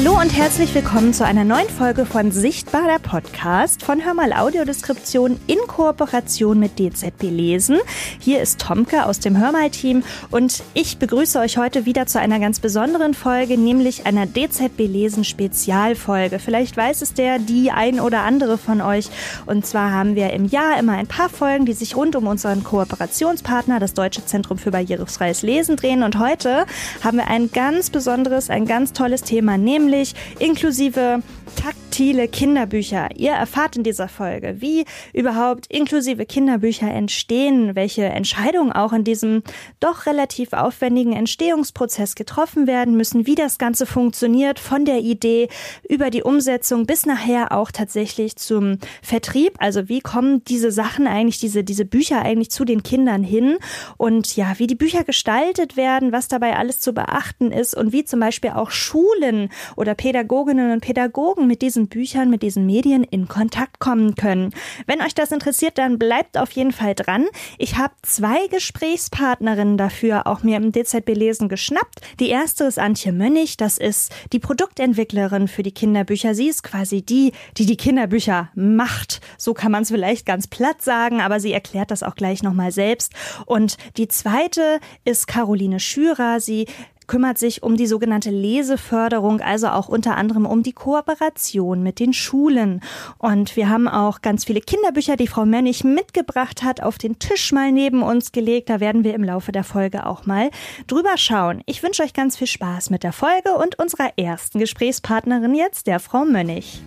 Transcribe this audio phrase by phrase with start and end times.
[0.00, 5.40] Hallo und herzlich willkommen zu einer neuen Folge von Sichtbar der Podcast von Hörmal Audiodeskription
[5.48, 7.78] in Kooperation mit DZB Lesen.
[8.20, 12.60] Hier ist Tomke aus dem Hörmal-Team und ich begrüße euch heute wieder zu einer ganz
[12.60, 16.38] besonderen Folge, nämlich einer DZB Lesen Spezialfolge.
[16.38, 19.08] Vielleicht weiß es der, die ein oder andere von euch.
[19.46, 22.62] Und zwar haben wir im Jahr immer ein paar Folgen, die sich rund um unseren
[22.62, 26.04] Kooperationspartner, das Deutsche Zentrum für barrierefreies Lesen, drehen.
[26.04, 26.66] Und heute
[27.02, 31.22] haben wir ein ganz besonderes, ein ganz tolles Thema, nämlich nämlich inklusive
[31.58, 33.08] taktile Kinderbücher.
[33.16, 39.42] Ihr erfahrt in dieser Folge, wie überhaupt inklusive Kinderbücher entstehen, welche Entscheidungen auch in diesem
[39.80, 45.48] doch relativ aufwendigen Entstehungsprozess getroffen werden müssen, wie das Ganze funktioniert, von der Idee
[45.88, 49.54] über die Umsetzung bis nachher auch tatsächlich zum Vertrieb.
[49.58, 53.58] Also wie kommen diese Sachen eigentlich, diese, diese Bücher eigentlich zu den Kindern hin
[53.96, 58.04] und ja, wie die Bücher gestaltet werden, was dabei alles zu beachten ist und wie
[58.04, 63.26] zum Beispiel auch Schulen oder Pädagoginnen und Pädagogen mit diesen Büchern, mit diesen Medien in
[63.26, 64.52] Kontakt kommen können.
[64.86, 67.26] Wenn euch das interessiert, dann bleibt auf jeden Fall dran.
[67.58, 72.00] Ich habe zwei Gesprächspartnerinnen dafür auch mir im DZB Lesen geschnappt.
[72.20, 76.34] Die erste ist Antje Mönnig, das ist die Produktentwicklerin für die Kinderbücher.
[76.34, 79.20] Sie ist quasi die, die die Kinderbücher macht.
[79.36, 82.70] So kann man es vielleicht ganz platt sagen, aber sie erklärt das auch gleich nochmal
[82.70, 83.12] selbst.
[83.46, 86.40] Und die zweite ist Caroline Schürer.
[86.40, 86.66] Sie
[87.08, 92.12] kümmert sich um die sogenannte Leseförderung, also auch unter anderem um die Kooperation mit den
[92.12, 92.80] Schulen.
[93.18, 97.50] Und wir haben auch ganz viele Kinderbücher, die Frau Mönnig mitgebracht hat, auf den Tisch
[97.50, 98.70] mal neben uns gelegt.
[98.70, 100.50] Da werden wir im Laufe der Folge auch mal
[100.86, 101.62] drüber schauen.
[101.66, 105.98] Ich wünsche euch ganz viel Spaß mit der Folge und unserer ersten Gesprächspartnerin jetzt, der
[105.98, 106.80] Frau Mönnig.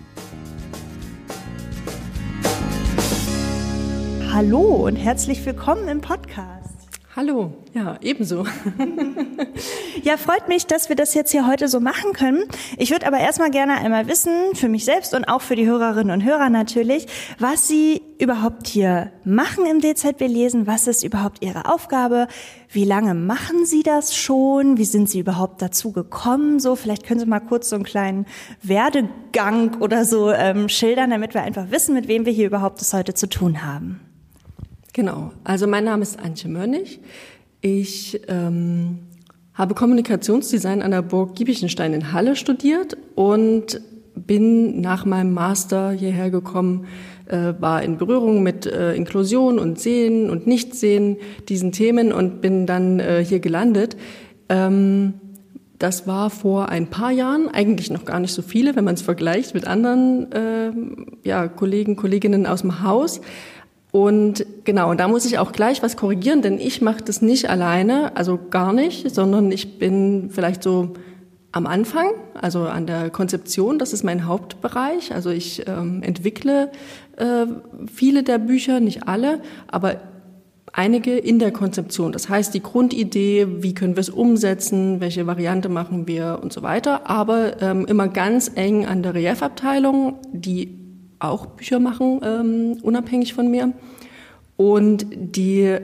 [4.32, 6.61] Hallo und herzlich willkommen im Podcast.
[7.14, 8.46] Hallo, ja, ebenso.
[10.02, 12.44] ja, freut mich, dass wir das jetzt hier heute so machen können.
[12.78, 16.10] Ich würde aber erstmal gerne einmal wissen, für mich selbst und auch für die Hörerinnen
[16.10, 17.06] und Hörer natürlich,
[17.38, 22.28] was Sie überhaupt hier machen im DZB Lesen, was ist überhaupt Ihre Aufgabe,
[22.70, 27.20] wie lange machen Sie das schon, wie sind Sie überhaupt dazu gekommen, so, vielleicht können
[27.20, 28.24] Sie mal kurz so einen kleinen
[28.62, 32.94] Werdegang oder so ähm, schildern, damit wir einfach wissen, mit wem wir hier überhaupt das
[32.94, 34.00] heute zu tun haben.
[34.94, 37.00] Genau, also mein Name ist Antje Mörnig.
[37.62, 38.98] Ich ähm,
[39.54, 43.80] habe Kommunikationsdesign an der Burg Giebichenstein in Halle studiert und
[44.14, 46.88] bin nach meinem Master hierher gekommen,
[47.24, 51.16] äh, war in Berührung mit äh, Inklusion und Sehen und Nichtsehen,
[51.48, 53.96] diesen Themen und bin dann äh, hier gelandet.
[54.50, 55.14] Ähm,
[55.78, 59.02] das war vor ein paar Jahren, eigentlich noch gar nicht so viele, wenn man es
[59.02, 60.70] vergleicht mit anderen äh,
[61.26, 63.22] ja, Kollegen, Kolleginnen aus dem Haus.
[63.92, 67.50] Und genau, und da muss ich auch gleich was korrigieren, denn ich mache das nicht
[67.50, 70.94] alleine, also gar nicht, sondern ich bin vielleicht so
[71.52, 75.14] am Anfang, also an der Konzeption, das ist mein Hauptbereich.
[75.14, 76.72] Also ich ähm, entwickle
[77.18, 77.44] äh,
[77.92, 80.00] viele der Bücher, nicht alle, aber
[80.72, 82.12] einige in der Konzeption.
[82.12, 86.62] Das heißt, die Grundidee, wie können wir es umsetzen, welche Variante machen wir und so
[86.62, 90.81] weiter, aber ähm, immer ganz eng an der Reliefabteilung, die
[91.24, 93.72] auch Bücher machen, ähm, unabhängig von mir.
[94.56, 95.78] Und die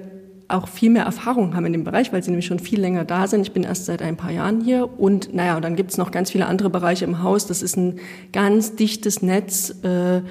[0.49, 3.27] auch viel mehr Erfahrung haben in dem Bereich, weil sie nämlich schon viel länger da
[3.27, 3.43] sind.
[3.43, 4.99] Ich bin erst seit ein paar Jahren hier.
[4.99, 7.47] Und naja, und dann gibt es noch ganz viele andere Bereiche im Haus.
[7.47, 8.01] Das ist ein
[8.33, 10.23] ganz dichtes Netz äh,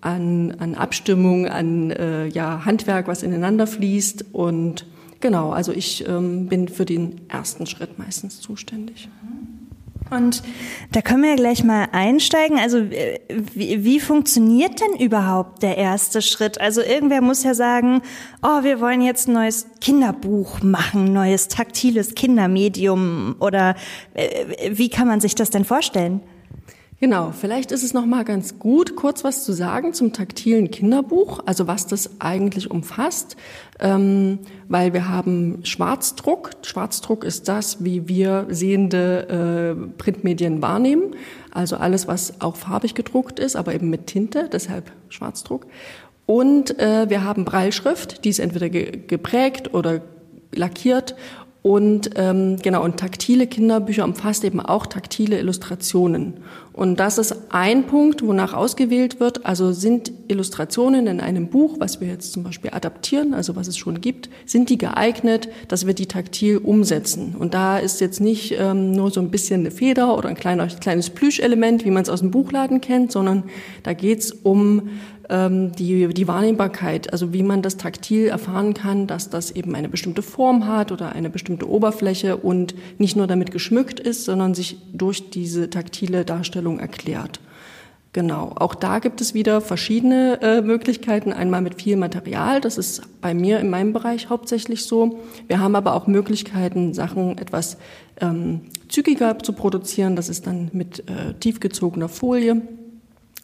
[0.00, 4.26] an, an Abstimmung, an äh, ja, Handwerk, was ineinander fließt.
[4.32, 4.86] Und
[5.20, 9.08] genau, also ich ähm, bin für den ersten Schritt meistens zuständig.
[9.22, 9.47] Mhm.
[10.10, 10.42] Und
[10.92, 12.58] da können wir ja gleich mal einsteigen.
[12.58, 13.18] Also äh,
[13.54, 16.60] wie, wie, funktioniert denn überhaupt der erste Schritt?
[16.60, 18.02] Also irgendwer muss ja sagen,
[18.42, 23.74] oh, wir wollen jetzt ein neues Kinderbuch machen, neues taktiles Kindermedium oder
[24.14, 26.20] äh, wie kann man sich das denn vorstellen?
[27.00, 31.38] Genau, vielleicht ist es noch mal ganz gut, kurz was zu sagen zum taktilen Kinderbuch,
[31.46, 33.36] also was das eigentlich umfasst,
[33.78, 36.50] ähm, weil wir haben Schwarzdruck.
[36.62, 41.14] Schwarzdruck ist das, wie wir sehende äh, Printmedien wahrnehmen,
[41.52, 45.66] also alles, was auch farbig gedruckt ist, aber eben mit Tinte, deshalb Schwarzdruck.
[46.26, 50.00] Und äh, wir haben Breilschrift, die ist entweder ge geprägt oder
[50.52, 51.14] lackiert
[51.68, 56.38] und ähm, genau, und taktile Kinderbücher umfasst eben auch taktile Illustrationen.
[56.72, 59.44] Und das ist ein Punkt, wonach ausgewählt wird.
[59.44, 63.76] Also sind Illustrationen in einem Buch, was wir jetzt zum Beispiel adaptieren, also was es
[63.76, 67.36] schon gibt, sind die geeignet, dass wir die taktil umsetzen.
[67.38, 70.68] Und da ist jetzt nicht ähm, nur so ein bisschen eine Feder oder ein kleiner,
[70.68, 73.42] kleines Plüschelement, wie man es aus dem Buchladen kennt, sondern
[73.82, 74.88] da geht's um
[75.28, 79.88] ähm, die, die Wahrnehmbarkeit, also wie man das taktil erfahren kann, dass das eben eine
[79.88, 84.78] bestimmte Form hat oder eine bestimmte Oberfläche und nicht nur damit geschmückt ist, sondern sich
[84.92, 87.40] durch diese taktile Darstellung erklärt.
[88.14, 91.32] Genau, auch da gibt es wieder verschiedene äh, Möglichkeiten.
[91.32, 95.18] Einmal mit viel Material, das ist bei mir in meinem Bereich hauptsächlich so.
[95.46, 97.76] Wir haben aber auch Möglichkeiten, Sachen etwas
[98.20, 100.16] ähm, zügiger zu produzieren.
[100.16, 102.62] Das ist dann mit äh, tiefgezogener Folie.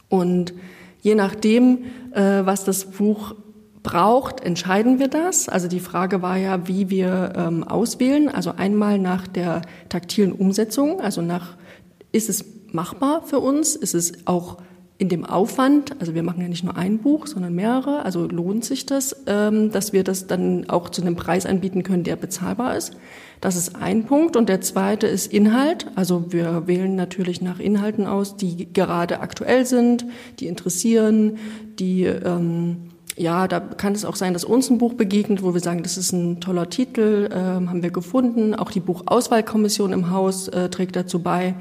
[0.09, 0.55] Und
[1.05, 3.37] je nachdem, äh, was das Buch
[3.83, 5.51] braucht, entscheiden wir das.
[5.51, 8.31] Also die Frage war ja, wie wir ähm, auswählen.
[8.31, 9.61] Also einmal nach der
[9.91, 11.59] taktilen Umsetzung, also nach,
[12.11, 13.77] ist es machbar für uns?
[13.77, 14.57] Ist es auch
[14.97, 18.65] in dem Aufwand, also wir machen ja nicht nur ein Buch, sondern mehrere, also lohnt
[18.65, 22.77] sich das, ähm, dass wir das dann auch zu einem Preis anbieten können, der bezahlbar
[22.77, 22.95] ist.
[23.41, 24.37] Das ist ein Punkt.
[24.37, 25.89] Und der zweite ist Inhalt.
[25.97, 30.07] Also wir wählen natürlich nach Inhalten aus, die gerade aktuell sind,
[30.39, 31.39] die interessieren,
[31.79, 35.61] die ähm, ja, da kann es auch sein, dass uns ein Buch begegnet, wo wir
[35.61, 38.55] sagen, das ist ein toller Titel, äh, haben wir gefunden.
[38.55, 41.55] Auch die Buchauswahlkommission im Haus äh, trägt dazu bei.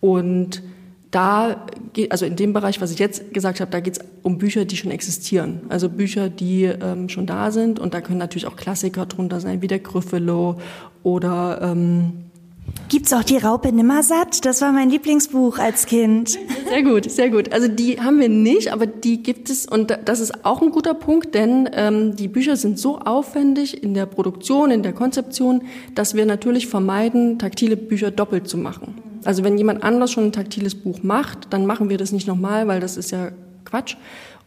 [0.00, 0.62] Und
[1.16, 4.36] da geht, also in dem Bereich, was ich jetzt gesagt habe, da geht es um
[4.36, 5.62] Bücher, die schon existieren.
[5.70, 7.80] Also Bücher, die ähm, schon da sind.
[7.80, 10.60] Und da können natürlich auch Klassiker drunter sein, wie der Gryffalo
[11.02, 12.12] oder ähm,
[12.88, 14.44] Gibt's auch die Raupe Nimmersatt?
[14.44, 16.36] Das war mein Lieblingsbuch als Kind.
[16.68, 17.52] Sehr gut, sehr gut.
[17.52, 20.94] Also die haben wir nicht, aber die gibt es und das ist auch ein guter
[20.94, 25.62] Punkt, denn ähm, die Bücher sind so aufwendig in der Produktion, in der Konzeption,
[25.94, 28.96] dass wir natürlich vermeiden, taktile Bücher doppelt zu machen.
[29.26, 32.68] Also wenn jemand anders schon ein taktiles Buch macht, dann machen wir das nicht nochmal,
[32.68, 33.30] weil das ist ja
[33.64, 33.96] Quatsch.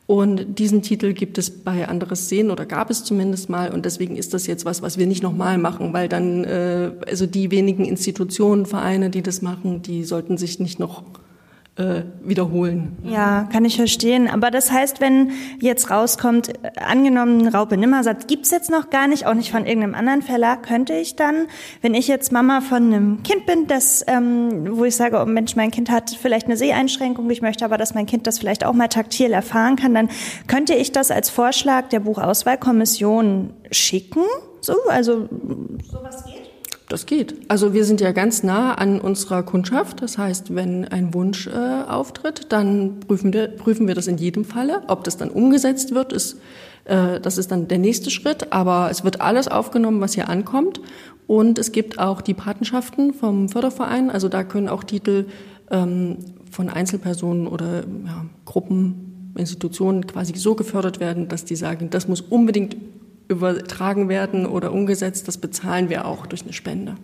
[0.07, 3.71] Und diesen Titel gibt es bei anderes Sehen oder gab es zumindest mal.
[3.71, 7.27] Und deswegen ist das jetzt was, was wir nicht nochmal machen, weil dann, äh, also
[7.27, 11.03] die wenigen Institutionen, Vereine, die das machen, die sollten sich nicht noch
[11.79, 12.97] äh, wiederholen.
[13.03, 14.27] Ja, kann ich verstehen.
[14.27, 15.31] Aber das heißt, wenn
[15.61, 19.95] jetzt rauskommt, äh, angenommen, Raupe Nimmersatz gibt's jetzt noch gar nicht, auch nicht von irgendeinem
[19.95, 21.47] anderen Verlag, könnte ich dann,
[21.81, 25.55] wenn ich jetzt Mama von einem Kind bin, das, ähm, wo ich sage, oh Mensch,
[25.55, 28.73] mein Kind hat vielleicht eine Seheinschränkung, ich möchte aber, dass mein Kind das vielleicht auch
[28.73, 30.09] mal taktil erfahren kann, dann
[30.47, 34.23] könnte ich das als Vorschlag der Buchauswahlkommission schicken?
[34.59, 35.29] So, also
[35.89, 36.48] sowas geht?
[36.89, 37.35] Das geht.
[37.49, 40.01] Also wir sind ja ganz nah an unserer Kundschaft.
[40.01, 41.51] Das heißt, wenn ein Wunsch äh,
[41.87, 44.81] auftritt, dann prüfen wir, prüfen wir das in jedem Falle.
[44.87, 46.39] Ob das dann umgesetzt wird, ist,
[46.85, 48.51] äh, das ist dann der nächste Schritt.
[48.51, 50.81] Aber es wird alles aufgenommen, was hier ankommt.
[51.27, 54.09] Und es gibt auch die Patenschaften vom Förderverein.
[54.09, 55.27] Also da können auch Titel
[55.69, 56.17] ähm,
[56.49, 62.21] von Einzelpersonen oder ja, Gruppen, Institutionen quasi so gefördert werden, dass die sagen, das muss
[62.21, 62.75] unbedingt
[63.29, 66.95] übertragen werden oder umgesetzt, das bezahlen wir auch durch eine Spende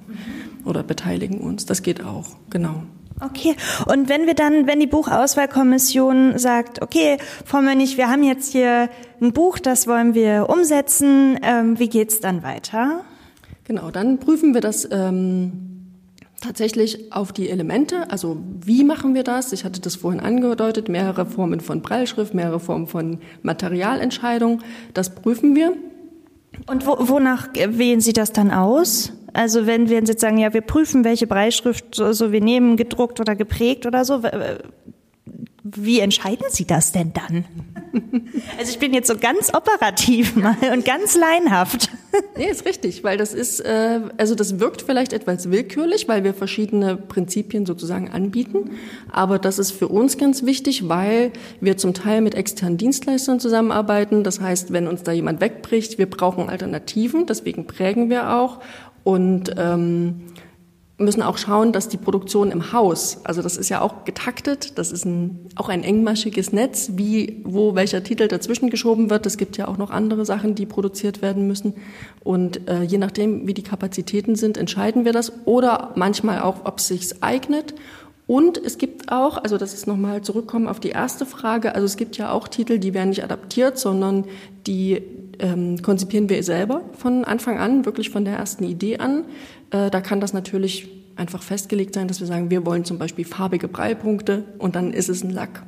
[0.66, 1.66] oder beteiligen uns.
[1.66, 2.84] Das geht auch, genau.
[3.22, 3.56] Okay,
[3.86, 8.90] und wenn wir dann, wenn die Buchauswahlkommission sagt, okay, Frau Mönnig, wir haben jetzt hier
[9.22, 13.06] ein Buch, das wollen wir umsetzen, ähm, wie geht's dann weiter?
[13.64, 15.76] Genau, dann prüfen wir das ähm,
[16.42, 18.12] tatsächlich auf die Elemente.
[18.12, 19.54] Also wie machen wir das?
[19.54, 24.62] Ich hatte das vorhin angedeutet, mehrere Formen von Breilschrift, mehrere Formen von Materialentscheidung.
[24.94, 25.74] Das prüfen wir.
[26.68, 29.12] Und wo, wonach wählen Sie das dann aus?
[29.34, 33.20] Also wenn wir jetzt sagen, ja, wir prüfen, welche Breitschrift so, so wir nehmen, gedruckt
[33.20, 34.24] oder geprägt oder so,
[35.64, 37.46] wie entscheiden Sie das denn dann?
[38.58, 41.90] Also ich bin jetzt so ganz operativ mal und ganz leinhaft.
[42.38, 46.34] Nee, ist richtig, weil das ist, äh, also das wirkt vielleicht etwas willkürlich, weil wir
[46.34, 48.72] verschiedene Prinzipien sozusagen anbieten.
[49.12, 54.24] Aber das ist für uns ganz wichtig, weil wir zum Teil mit externen Dienstleistern zusammenarbeiten.
[54.24, 58.62] Das heißt, wenn uns da jemand wegbricht, wir brauchen Alternativen, deswegen prägen wir auch.
[59.04, 60.22] Und ähm,
[60.98, 64.94] müssen auch schauen, dass die Produktion im Haus, also das ist ja auch getaktet, das
[64.94, 69.26] ist ein, auch ein engmaschiges Netz, wie, wo welcher Titel dazwischen geschoben wird.
[69.26, 71.74] Es gibt ja auch noch andere Sachen, die produziert werden müssen.
[72.24, 75.34] Und äh, je nachdem, wie die Kapazitäten sind, entscheiden wir das.
[75.46, 77.76] Oder manchmal auch, ob es sich eignet.
[78.28, 81.96] Und es gibt auch, also das ist nochmal zurückkommen auf die erste Frage, also es
[81.96, 84.26] gibt ja auch Titel, die werden nicht adaptiert, sondern
[84.66, 85.04] die
[85.40, 89.26] ähm, konzipieren wir selber von Anfang an, wirklich von der ersten Idee an.
[89.72, 93.26] Äh, da kann das natürlich einfach festgelegt sein, dass wir sagen, wir wollen zum Beispiel
[93.26, 95.64] farbige Prallpunkte und dann ist es ein Lack.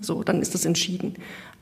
[0.00, 1.14] So, dann ist das entschieden.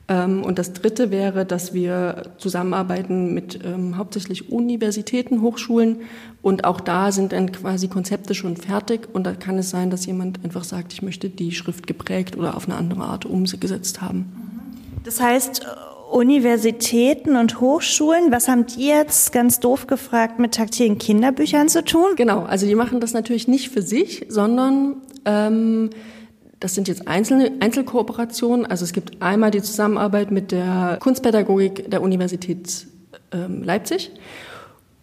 [0.09, 5.99] Ähm, und das Dritte wäre, dass wir zusammenarbeiten mit ähm, hauptsächlich Universitäten, Hochschulen
[6.41, 10.07] und auch da sind dann quasi Konzepte schon fertig und da kann es sein, dass
[10.07, 14.33] jemand einfach sagt, ich möchte die Schrift geprägt oder auf eine andere Art umgesetzt haben.
[15.05, 15.67] Das heißt,
[16.11, 22.17] Universitäten und Hochschulen, was haben die jetzt ganz doof gefragt mit taktilen Kinderbüchern zu tun?
[22.17, 25.91] Genau, also die machen das natürlich nicht für sich, sondern ähm,
[26.61, 28.67] das sind jetzt einzelne Einzelkooperationen.
[28.67, 32.87] Also es gibt einmal die Zusammenarbeit mit der Kunstpädagogik der Universität
[33.33, 34.11] ähm, Leipzig.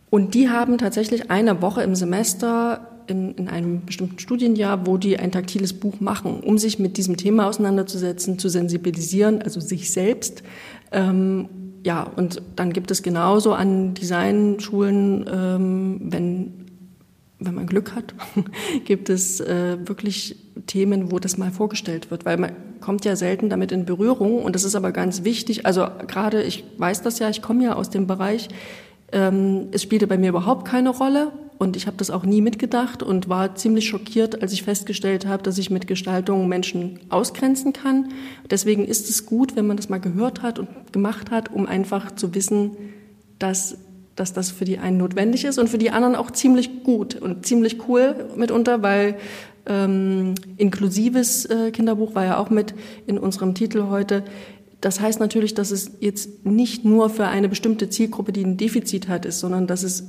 [0.09, 5.17] Und die haben tatsächlich eine Woche im Semester in, in, einem bestimmten Studienjahr, wo die
[5.17, 10.43] ein taktiles Buch machen, um sich mit diesem Thema auseinanderzusetzen, zu sensibilisieren, also sich selbst.
[10.95, 11.49] Ähm,
[11.83, 16.53] ja, und dann gibt es genauso an Designschulen, ähm, wenn,
[17.37, 18.15] wenn man Glück hat,
[18.85, 23.49] gibt es äh, wirklich Themen, wo das mal vorgestellt wird, weil man kommt ja selten
[23.49, 25.65] damit in Berührung und das ist aber ganz wichtig.
[25.65, 28.47] Also gerade, ich weiß das ja, ich komme ja aus dem Bereich,
[29.11, 33.01] ähm, es spielte bei mir überhaupt keine Rolle und ich habe das auch nie mitgedacht
[33.01, 38.09] und war ziemlich schockiert, als ich festgestellt habe, dass ich mit Gestaltung Menschen ausgrenzen kann.
[38.49, 42.11] Deswegen ist es gut, wenn man das mal gehört hat und gemacht hat, um einfach
[42.15, 42.71] zu wissen,
[43.39, 43.77] dass,
[44.15, 47.45] dass das für die einen notwendig ist und für die anderen auch ziemlich gut und
[47.45, 49.17] ziemlich cool mitunter, weil
[49.65, 52.75] ähm, inklusives äh, Kinderbuch war ja auch mit
[53.07, 54.23] in unserem Titel heute.
[54.81, 59.07] Das heißt natürlich, dass es jetzt nicht nur für eine bestimmte Zielgruppe, die ein Defizit
[59.07, 60.03] hat, ist, sondern dass es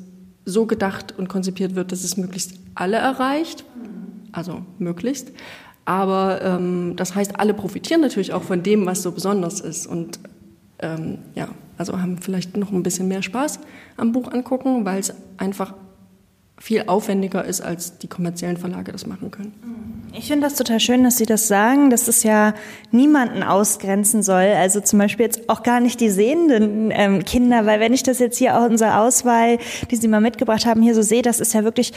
[0.46, 3.64] so gedacht und konzipiert wird, dass es möglichst alle erreicht,
[4.32, 5.32] also möglichst.
[5.84, 9.86] Aber ähm, das heißt, alle profitieren natürlich auch von dem, was so besonders ist.
[9.86, 10.20] Und
[10.78, 13.60] ähm, ja, also haben vielleicht noch ein bisschen mehr Spaß
[13.96, 15.74] am Buch angucken, weil es einfach
[16.58, 20.06] viel aufwendiger ist, als die kommerziellen Verlage das machen können.
[20.14, 22.54] Ich finde das total schön, dass Sie das sagen, dass es ja
[22.90, 24.52] niemanden ausgrenzen soll.
[24.56, 28.18] Also zum Beispiel jetzt auch gar nicht die sehenden ähm, Kinder, weil wenn ich das
[28.18, 29.58] jetzt hier auch unsere Auswahl,
[29.90, 31.92] die Sie mal mitgebracht haben, hier so sehe, das ist ja wirklich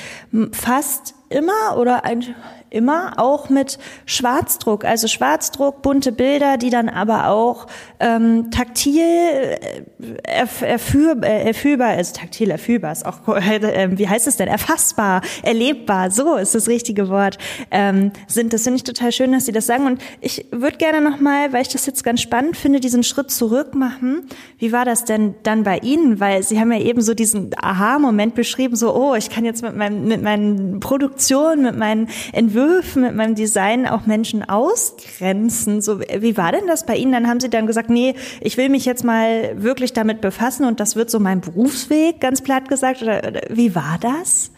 [0.51, 2.25] fast immer oder ein,
[2.69, 7.67] immer auch mit Schwarzdruck, also Schwarzdruck, bunte Bilder, die dann aber auch
[7.99, 14.37] ähm, taktil äh, erführ, äh, erfühlbar ist, taktil erfühlbar ist auch, äh, wie heißt es
[14.37, 17.37] denn, erfassbar, erlebbar, so ist das richtige Wort,
[17.71, 18.53] ähm, sind.
[18.53, 21.63] Das finde ich total schön, dass Sie das sagen und ich würde gerne nochmal, weil
[21.63, 24.27] ich das jetzt ganz spannend finde, diesen Schritt zurück machen.
[24.57, 26.19] Wie war das denn dann bei Ihnen?
[26.19, 29.75] Weil Sie haben ja eben so diesen Aha-Moment beschrieben, so, oh, ich kann jetzt mit,
[29.75, 35.81] meinem, mit meinen Produktionen, mit meinen Entwürfen Entwürfen, mit meinem Design auch Menschen ausgrenzen.
[35.81, 37.11] So, wie war denn das bei Ihnen?
[37.11, 40.79] Dann haben Sie dann gesagt, nee, ich will mich jetzt mal wirklich damit befassen und
[40.79, 43.01] das wird so mein Berufsweg, ganz platt gesagt.
[43.01, 44.51] Oder, oder wie war das?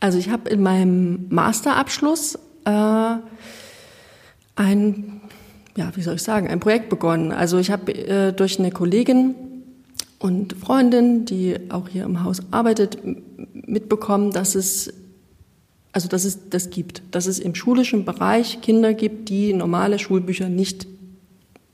[0.00, 3.16] Also ich habe in meinem Masterabschluss äh,
[4.56, 5.20] ein,
[5.76, 7.32] ja, wie soll ich sagen, ein Projekt begonnen.
[7.32, 9.34] Also ich habe äh, durch eine Kollegin
[10.18, 12.98] und Freundin, die auch hier im Haus arbeitet,
[13.54, 14.92] mitbekommen, dass es
[15.92, 20.48] also dass es das gibt, dass es im schulischen Bereich Kinder gibt, die normale Schulbücher
[20.48, 20.86] nicht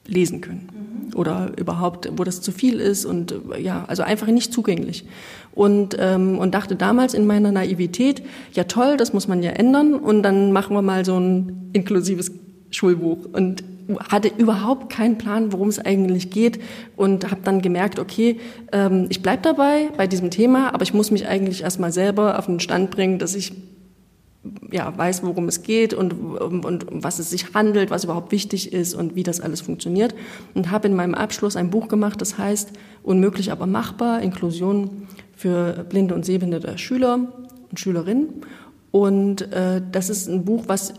[0.06, 0.68] lesen können
[1.10, 1.16] mhm.
[1.16, 5.04] oder überhaupt, wo das zu viel ist und ja, also einfach nicht zugänglich.
[5.52, 9.94] Und, ähm, und dachte damals in meiner Naivität, ja toll, das muss man ja ändern
[9.94, 12.32] und dann machen wir mal so ein inklusives
[12.70, 13.62] Schulbuch und
[14.10, 16.58] hatte überhaupt keinen Plan, worum es eigentlich geht
[16.96, 18.40] und habe dann gemerkt, okay,
[18.72, 22.46] ähm, ich bleib dabei bei diesem Thema, aber ich muss mich eigentlich erstmal selber auf
[22.46, 23.52] den Stand bringen, dass ich
[24.70, 28.72] ja, weiß, worum es geht und, und, und was es sich handelt, was überhaupt wichtig
[28.72, 30.14] ist und wie das alles funktioniert.
[30.54, 32.70] Und habe in meinem Abschluss ein Buch gemacht, das heißt
[33.02, 37.32] Unmöglich, aber machbar, Inklusion für blinde und sehbehinderte Schüler
[37.68, 38.28] und Schülerinnen.
[38.90, 40.94] Und äh, das ist ein Buch, was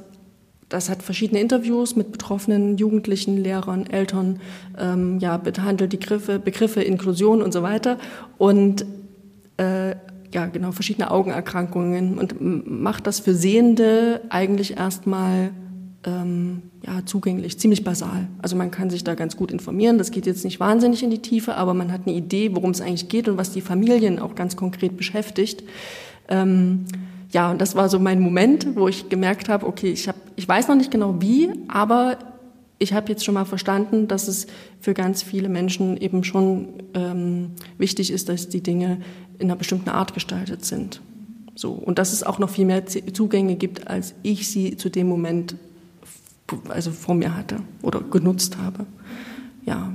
[0.70, 4.40] das hat verschiedene Interviews mit betroffenen Jugendlichen, Lehrern, Eltern,
[4.78, 7.98] ähm, ja, behandelt die Griffe, Begriffe Inklusion und so weiter.
[8.38, 8.86] Und
[9.58, 9.96] äh,
[10.36, 12.36] ja, genau, verschiedene Augenerkrankungen und
[12.68, 15.51] macht das für Sehende eigentlich erstmal
[16.06, 18.27] ähm, ja, zugänglich, ziemlich basal.
[18.42, 19.98] Also man kann sich da ganz gut informieren.
[19.98, 22.82] Das geht jetzt nicht wahnsinnig in die Tiefe, aber man hat eine Idee, worum es
[22.82, 25.63] eigentlich geht und was die Familien auch ganz konkret beschäftigt.
[26.27, 26.84] Ähm,
[27.32, 30.46] ja, und das war so mein Moment, wo ich gemerkt habe, okay, ich, hab, ich
[30.46, 32.18] weiß noch nicht genau wie, aber
[32.77, 34.48] ich habe jetzt schon mal verstanden, dass es
[34.82, 39.00] für ganz viele Menschen eben schon ähm, wichtig ist, dass die Dinge
[39.39, 41.01] in einer bestimmten Art gestaltet sind.
[41.56, 41.72] So.
[41.72, 45.56] Und dass es auch noch viel mehr Zugänge gibt, als ich sie zu dem Moment
[46.70, 48.86] also vor mir hatte oder genutzt habe.
[49.65, 49.94] Ja.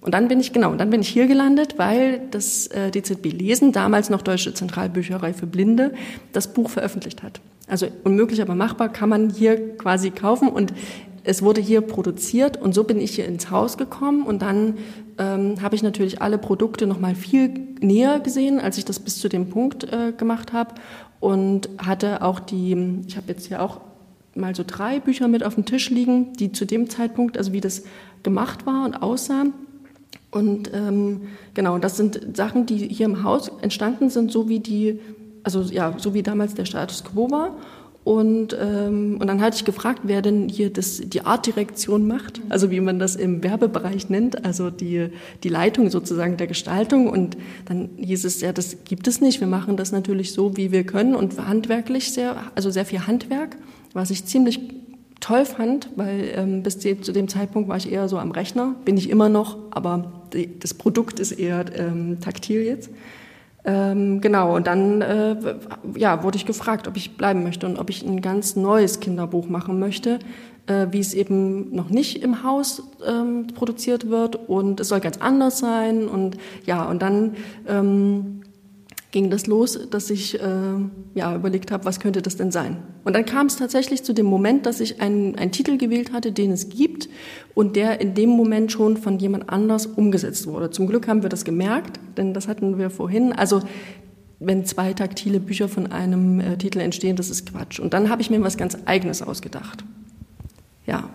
[0.00, 3.70] Und dann bin ich, genau, dann bin ich hier gelandet, weil das äh, DZB Lesen,
[3.70, 5.94] damals noch Deutsche Zentralbücherei für Blinde,
[6.32, 7.40] das Buch veröffentlicht hat.
[7.68, 10.72] Also unmöglich, aber machbar kann man hier quasi kaufen und
[11.24, 14.78] es wurde hier produziert und so bin ich hier ins Haus gekommen und dann
[15.18, 17.50] ähm, habe ich natürlich alle Produkte noch mal viel
[17.80, 20.74] näher gesehen, als ich das bis zu dem Punkt äh, gemacht habe
[21.20, 23.80] und hatte auch die, ich habe jetzt hier auch
[24.34, 27.60] mal so drei Bücher mit auf dem Tisch liegen, die zu dem Zeitpunkt, also wie
[27.60, 27.84] das
[28.22, 29.44] gemacht war und aussah.
[30.30, 31.22] Und ähm,
[31.54, 34.98] genau, das sind Sachen, die hier im Haus entstanden sind, so wie die,
[35.42, 37.56] also ja, so wie damals der Status quo war.
[38.04, 42.70] Und, ähm, und dann hatte ich gefragt, wer denn hier das, die Artdirektion macht, also
[42.72, 45.10] wie man das im Werbebereich nennt, also die,
[45.44, 47.08] die Leitung sozusagen der Gestaltung.
[47.08, 49.40] Und dann hieß es, ja, das gibt es nicht.
[49.40, 53.56] Wir machen das natürlich so, wie wir können und handwerklich sehr, also sehr viel Handwerk,
[53.92, 54.58] was ich ziemlich
[55.20, 58.96] toll fand, weil ähm, bis zu dem Zeitpunkt war ich eher so am Rechner, bin
[58.96, 62.90] ich immer noch, aber die, das Produkt ist eher ähm, taktil jetzt.
[63.64, 65.36] Ähm, genau, und dann äh,
[65.96, 69.48] ja, wurde ich gefragt, ob ich bleiben möchte und ob ich ein ganz neues Kinderbuch
[69.48, 70.18] machen möchte,
[70.66, 74.48] äh, wie es eben noch nicht im Haus ähm, produziert wird.
[74.48, 76.08] Und es soll ganz anders sein.
[76.08, 77.36] Und ja, und dann
[77.68, 78.42] ähm,
[79.12, 80.46] ging das los, dass ich äh,
[81.14, 82.78] ja, überlegt habe, was könnte das denn sein.
[83.04, 86.32] Und dann kam es tatsächlich zu dem Moment, dass ich einen, einen Titel gewählt hatte,
[86.32, 87.08] den es gibt
[87.54, 90.70] und der in dem Moment schon von jemand anders umgesetzt wurde.
[90.70, 93.32] Zum Glück haben wir das gemerkt, denn das hatten wir vorhin.
[93.32, 93.60] Also
[94.40, 97.78] wenn zwei taktile Bücher von einem äh, Titel entstehen, das ist Quatsch.
[97.80, 99.84] Und dann habe ich mir was ganz Eigenes ausgedacht.
[100.86, 101.10] Ja.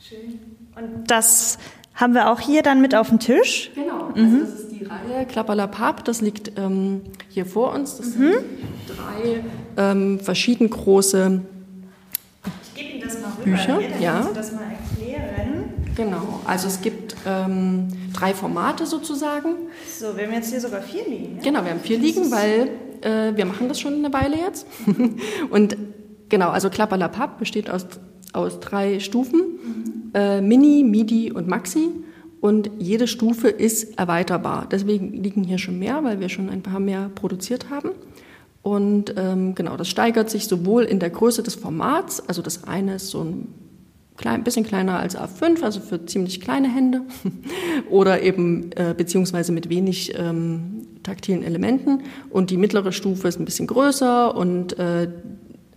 [0.00, 0.40] Schön.
[0.74, 1.58] Und das
[1.96, 3.70] haben wir auch hier dann mit auf dem Tisch.
[3.74, 4.40] Genau, also mhm.
[4.40, 7.00] das ist die Reihe Klapperlapap, das liegt ähm,
[7.30, 7.96] hier vor uns.
[7.96, 8.32] Das mhm.
[8.32, 8.44] sind
[8.86, 9.42] drei
[9.76, 11.40] ähm, verschieden große
[12.62, 13.78] ich gebe Ihnen das mal rüber, Bücher.
[13.78, 14.22] Hier, ja.
[14.22, 15.64] Sie das mal erklären.
[15.96, 19.54] Genau, also es gibt ähm, drei Formate sozusagen.
[19.98, 21.36] So, wir haben jetzt hier sogar vier liegen.
[21.36, 21.42] Ja?
[21.42, 22.68] Genau, wir haben vier liegen, weil
[23.00, 24.66] äh, wir machen das schon eine Weile jetzt.
[25.50, 25.76] Und
[26.28, 27.86] genau, also Klapperlapap besteht aus,
[28.34, 29.40] aus drei Stufen.
[29.40, 29.85] Mhm
[30.16, 31.90] äh, Mini, Midi und Maxi.
[32.40, 34.66] Und jede Stufe ist erweiterbar.
[34.70, 37.90] Deswegen liegen hier schon mehr, weil wir schon ein paar mehr produziert haben.
[38.62, 42.96] Und ähm, genau, das steigert sich sowohl in der Größe des Formats, also das eine
[42.96, 43.46] ist so ein
[44.16, 47.02] klein, bisschen kleiner als A5, also für ziemlich kleine Hände,
[47.90, 52.02] oder eben äh, beziehungsweise mit wenig ähm, taktilen Elementen.
[52.30, 55.08] Und die mittlere Stufe ist ein bisschen größer und äh,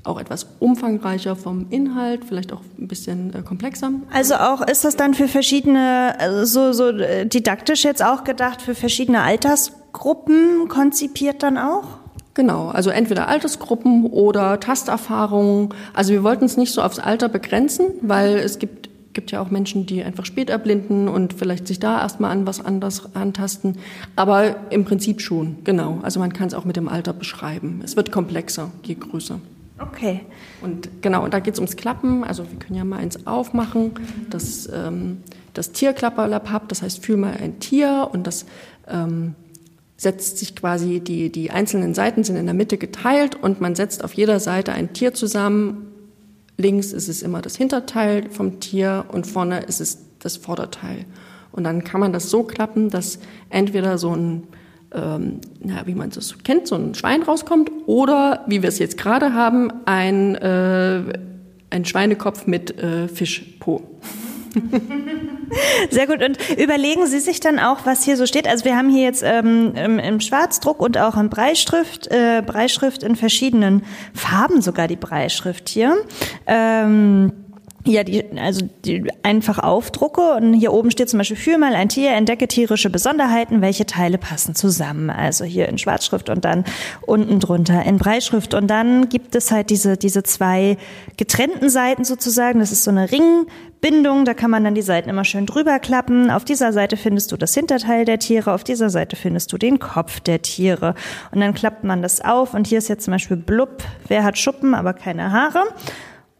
[0.03, 3.91] auch etwas umfangreicher vom Inhalt, vielleicht auch ein bisschen äh, komplexer.
[4.11, 8.61] Also auch ist das dann für verschiedene, äh, so, so äh, didaktisch jetzt auch gedacht,
[8.61, 11.99] für verschiedene Altersgruppen konzipiert dann auch?
[12.33, 15.73] Genau, also entweder Altersgruppen oder Tasterfahrungen.
[15.93, 19.49] Also wir wollten es nicht so aufs Alter begrenzen, weil es gibt, gibt ja auch
[19.49, 23.77] Menschen, die einfach spät erblinden und vielleicht sich da erstmal an was anderes antasten.
[24.15, 25.99] Aber im Prinzip schon, genau.
[26.03, 27.81] Also man kann es auch mit dem Alter beschreiben.
[27.83, 29.41] Es wird komplexer, je größer.
[29.79, 30.21] Okay.
[30.61, 32.23] Und genau, und da geht es ums Klappen.
[32.23, 33.91] Also wir können ja mal eins aufmachen.
[34.29, 38.45] Das, ähm, das Tierklapperlapap, das heißt, fühl mal ein Tier und das
[38.87, 39.35] ähm,
[39.97, 44.03] setzt sich quasi, die, die einzelnen Seiten sind in der Mitte geteilt und man setzt
[44.03, 45.87] auf jeder Seite ein Tier zusammen.
[46.57, 51.05] Links ist es immer das Hinterteil vom Tier und vorne ist es das Vorderteil.
[51.51, 54.43] Und dann kann man das so klappen, dass entweder so ein
[54.93, 58.97] ähm, na, wie man es kennt, so ein Schwein rauskommt oder, wie wir es jetzt
[58.97, 61.03] gerade haben, ein, äh,
[61.69, 63.83] ein Schweinekopf mit äh, Fischpo.
[65.91, 66.23] Sehr gut.
[66.23, 68.47] Und überlegen Sie sich dann auch, was hier so steht.
[68.47, 73.03] Also wir haben hier jetzt ähm, im, im Schwarzdruck und auch in Breischrift, äh, Breischrift
[73.03, 75.97] in verschiedenen Farben sogar die Breischrift hier.
[76.47, 77.31] Ähm,
[77.89, 81.89] ja, die, also die einfach aufdrucke und hier oben steht zum Beispiel für mal ein
[81.89, 85.09] Tier, entdecke tierische Besonderheiten, welche Teile passen zusammen.
[85.09, 86.65] Also hier in Schwarzschrift und dann
[87.01, 88.53] unten drunter in Breitschrift.
[88.53, 90.77] Und dann gibt es halt diese, diese zwei
[91.17, 92.59] getrennten Seiten sozusagen.
[92.59, 96.29] Das ist so eine Ringbindung, da kann man dann die Seiten immer schön drüber klappen.
[96.29, 99.79] Auf dieser Seite findest du das Hinterteil der Tiere, auf dieser Seite findest du den
[99.79, 100.93] Kopf der Tiere.
[101.31, 104.37] Und dann klappt man das auf und hier ist jetzt zum Beispiel blub, wer hat
[104.37, 105.63] Schuppen, aber keine Haare.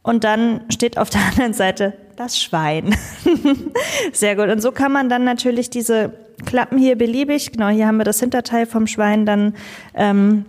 [0.10, 2.96] Und dann steht auf der anderen Seite das Schwein.
[4.12, 4.50] Sehr gut.
[4.50, 6.14] Und so kann man dann natürlich diese
[6.48, 9.54] Klappen hier beliebig, genau hier haben wir das Hinterteil vom Schwein dann
[9.94, 10.46] ähm,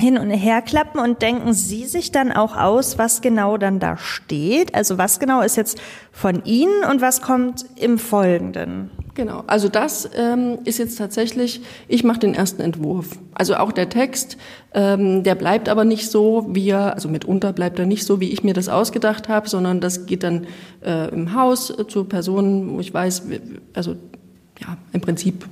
[0.00, 3.96] hin und her klappen und denken Sie sich dann auch aus, was genau dann da
[3.96, 4.74] steht?
[4.74, 5.80] Also was genau ist jetzt
[6.12, 8.90] von Ihnen und was kommt im Folgenden?
[9.14, 13.18] Genau, also das ähm, ist jetzt tatsächlich, ich mache den ersten Entwurf.
[13.34, 14.38] Also auch der Text,
[14.72, 18.30] ähm, der bleibt aber nicht so, wie er, also mitunter bleibt er nicht so, wie
[18.30, 20.46] ich mir das ausgedacht habe, sondern das geht dann
[20.84, 23.24] äh, im Haus zu Personen, wo ich weiß,
[23.74, 23.96] also
[24.60, 25.44] ja, im Prinzip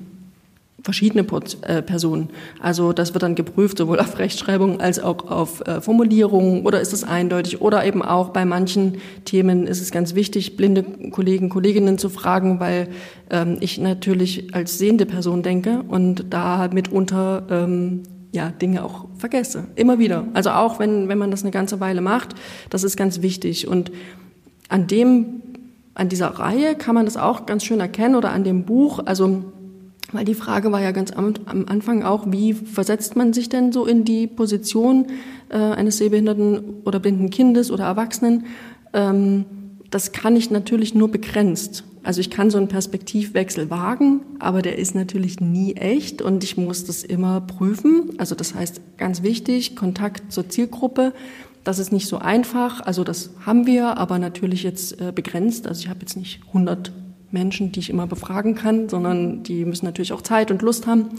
[0.86, 1.26] verschiedene
[1.62, 2.28] äh, Personen.
[2.60, 6.92] Also das wird dann geprüft, sowohl auf Rechtschreibung als auch auf äh, Formulierung oder ist
[6.92, 11.98] es eindeutig oder eben auch bei manchen Themen ist es ganz wichtig, blinde Kollegen, Kolleginnen
[11.98, 12.86] zu fragen, weil
[13.30, 19.64] ähm, ich natürlich als sehende Person denke und da mitunter ähm, ja, Dinge auch vergesse.
[19.74, 20.24] Immer wieder.
[20.34, 22.36] Also auch wenn, wenn man das eine ganze Weile macht,
[22.70, 23.66] das ist ganz wichtig.
[23.66, 23.90] Und
[24.68, 25.42] an dem,
[25.94, 29.00] an dieser Reihe kann man das auch ganz schön erkennen oder an dem Buch.
[29.04, 29.52] Also
[30.12, 33.72] Weil die Frage war ja ganz am, am Anfang auch, wie versetzt man sich denn
[33.72, 35.06] so in die Position
[35.48, 38.46] äh, eines sehbehinderten oder blinden Kindes oder Erwachsenen?
[38.92, 39.44] Ähm,
[39.90, 41.84] das kann ich natürlich nur begrenzt.
[42.02, 46.56] Also ich kann so einen Perspektivwechsel wagen, aber der ist natürlich nie echt und ich
[46.56, 48.12] muss das immer prüfen.
[48.18, 51.12] Also das heißt, ganz wichtig, Kontakt zur Zielgruppe.
[51.64, 52.80] Das ist nicht so einfach.
[52.80, 55.66] Also das haben wir, aber natürlich jetzt äh, begrenzt.
[55.66, 56.92] Also ich habe jetzt nicht 100
[57.36, 61.10] Menschen, die ich immer befragen kann, sondern die müssen natürlich auch Zeit und Lust haben.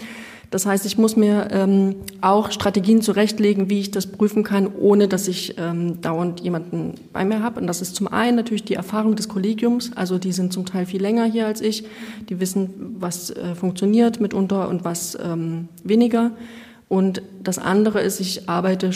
[0.49, 5.07] Das heißt, ich muss mir ähm, auch Strategien zurechtlegen, wie ich das prüfen kann, ohne
[5.07, 7.59] dass ich ähm, dauernd jemanden bei mir habe.
[7.59, 9.91] Und das ist zum einen natürlich die Erfahrung des Kollegiums.
[9.95, 11.83] Also die sind zum Teil viel länger hier als ich.
[12.29, 16.31] Die wissen, was äh, funktioniert mitunter und was ähm, weniger.
[16.89, 18.91] Und das andere ist, ich arbeite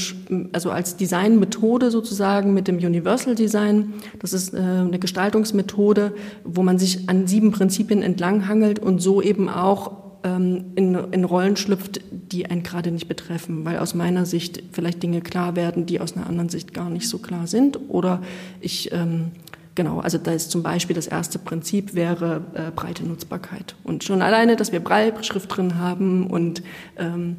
[0.53, 3.93] also als Designmethode sozusagen mit dem Universal Design.
[4.19, 6.13] Das ist äh, eine Gestaltungsmethode,
[6.45, 9.91] wo man sich an sieben Prinzipien entlanghangelt und so eben auch
[10.23, 15.03] ähm, in, in Rollen schlüpft, die einen gerade nicht betreffen, weil aus meiner Sicht vielleicht
[15.03, 17.77] Dinge klar werden, die aus einer anderen Sicht gar nicht so klar sind.
[17.89, 18.21] Oder
[18.61, 19.31] ich ähm,
[19.73, 23.75] Genau, also da ist zum Beispiel das erste Prinzip wäre äh, breite Nutzbarkeit.
[23.85, 26.61] Und schon alleine, dass wir Breitschrift drin haben und
[26.97, 27.37] ähm,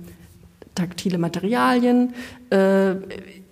[0.75, 2.15] taktile Materialien,
[2.51, 2.95] äh,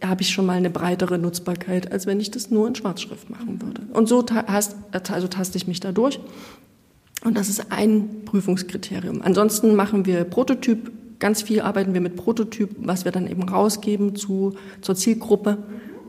[0.02, 3.60] habe ich schon mal eine breitere Nutzbarkeit, als wenn ich das nur in Schwarzschrift machen
[3.60, 3.82] würde.
[3.92, 6.20] Und so hast, also taste ich mich da durch.
[7.24, 9.20] Und das ist ein Prüfungskriterium.
[9.22, 14.16] Ansonsten machen wir Prototyp, ganz viel arbeiten wir mit Prototyp, was wir dann eben rausgeben
[14.16, 15.58] zu, zur Zielgruppe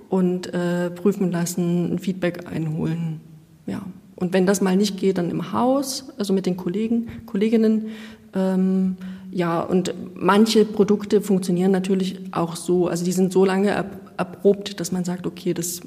[0.09, 3.19] und äh, prüfen lassen, ein Feedback einholen.
[3.67, 3.81] Ja.
[4.15, 7.87] Und wenn das mal nicht geht, dann im Haus, also mit den Kollegen, Kolleginnen,
[8.33, 8.95] ähm,
[9.31, 12.87] ja, und manche Produkte funktionieren natürlich auch so.
[12.87, 13.85] Also die sind so lange
[14.17, 15.81] erprobt, dass man sagt, okay, das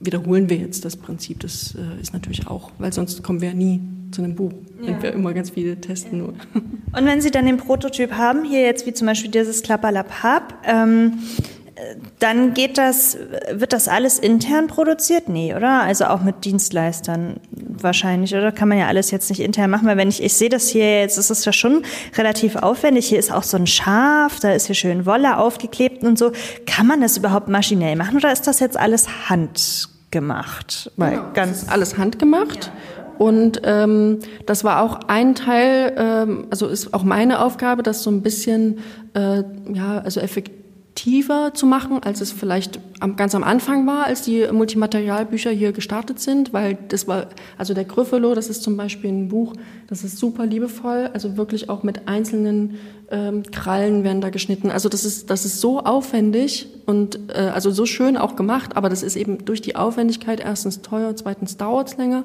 [0.00, 1.40] wiederholen wir jetzt das Prinzip.
[1.40, 3.80] Das äh, ist natürlich auch, weil sonst kommen wir ja nie
[4.12, 4.88] zu einem Buch, ja.
[4.88, 6.34] wenn wir immer ganz viele testen nur.
[6.54, 11.18] Und wenn Sie dann den Prototyp haben, hier jetzt wie zum Beispiel dieses Klapperlap-Hub, ähm,
[12.20, 13.18] dann geht das,
[13.50, 15.28] wird das alles intern produziert?
[15.28, 15.82] Nee, oder?
[15.82, 18.52] Also auch mit Dienstleistern wahrscheinlich, oder?
[18.52, 21.00] Kann man ja alles jetzt nicht intern machen, weil wenn ich, ich sehe das hier
[21.00, 21.82] jetzt, ist es ja schon
[22.16, 23.08] relativ aufwendig.
[23.08, 26.30] Hier ist auch so ein Schaf, da ist hier schön Wolle aufgeklebt und so.
[26.66, 30.92] Kann man das überhaupt maschinell machen oder ist das jetzt alles handgemacht?
[30.96, 32.66] Weil genau, ganz alles handgemacht.
[32.66, 32.72] Ja.
[33.18, 38.10] Und ähm, das war auch ein Teil, ähm, also ist auch meine Aufgabe, das so
[38.10, 38.78] ein bisschen,
[39.14, 40.63] äh, ja, also effektiv
[40.94, 45.72] aktiver zu machen, als es vielleicht am, ganz am Anfang war, als die Multimaterialbücher hier
[45.72, 47.26] gestartet sind, weil das war,
[47.58, 49.54] also der Gryffalo, das ist zum Beispiel ein Buch,
[49.88, 52.78] das ist super liebevoll, also wirklich auch mit einzelnen
[53.10, 54.70] ähm, Krallen werden da geschnitten.
[54.70, 58.88] Also das ist, das ist so aufwendig und äh, also so schön auch gemacht, aber
[58.88, 62.22] das ist eben durch die Aufwendigkeit erstens teuer, zweitens dauert es länger.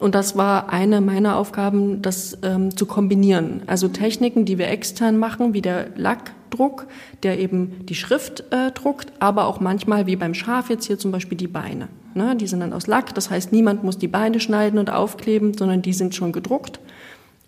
[0.00, 3.62] Und das war eine meiner Aufgaben, das ähm, zu kombinieren.
[3.68, 5.90] Also Techniken, die wir extern machen, wie der
[6.50, 6.86] Lackdruck,
[7.22, 11.12] der eben die Schrift äh, druckt, aber auch manchmal, wie beim Schaf jetzt hier zum
[11.12, 11.88] Beispiel die Beine.
[12.14, 12.36] Ne?
[12.36, 15.82] Die sind dann aus Lack, das heißt, niemand muss die Beine schneiden und aufkleben, sondern
[15.82, 16.80] die sind schon gedruckt.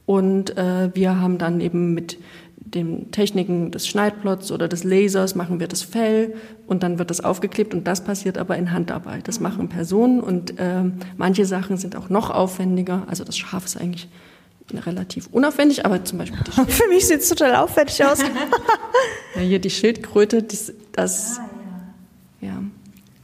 [0.06, 2.18] Und äh, wir haben dann eben mit
[2.56, 6.34] den Techniken des Schneidplots oder des Lasers machen wir das Fell
[6.66, 9.28] und dann wird das aufgeklebt und das passiert aber in Handarbeit.
[9.28, 10.84] Das machen Personen und äh,
[11.16, 13.02] manche Sachen sind auch noch aufwendiger.
[13.08, 14.08] Also das Schaf ist eigentlich
[14.72, 18.18] relativ unaufwendig, aber zum Beispiel die Für mich sieht es total aufwendig aus.
[19.34, 21.48] ja, hier die Schildkröte, das, das ah,
[22.40, 22.48] ja.
[22.48, 22.62] ja,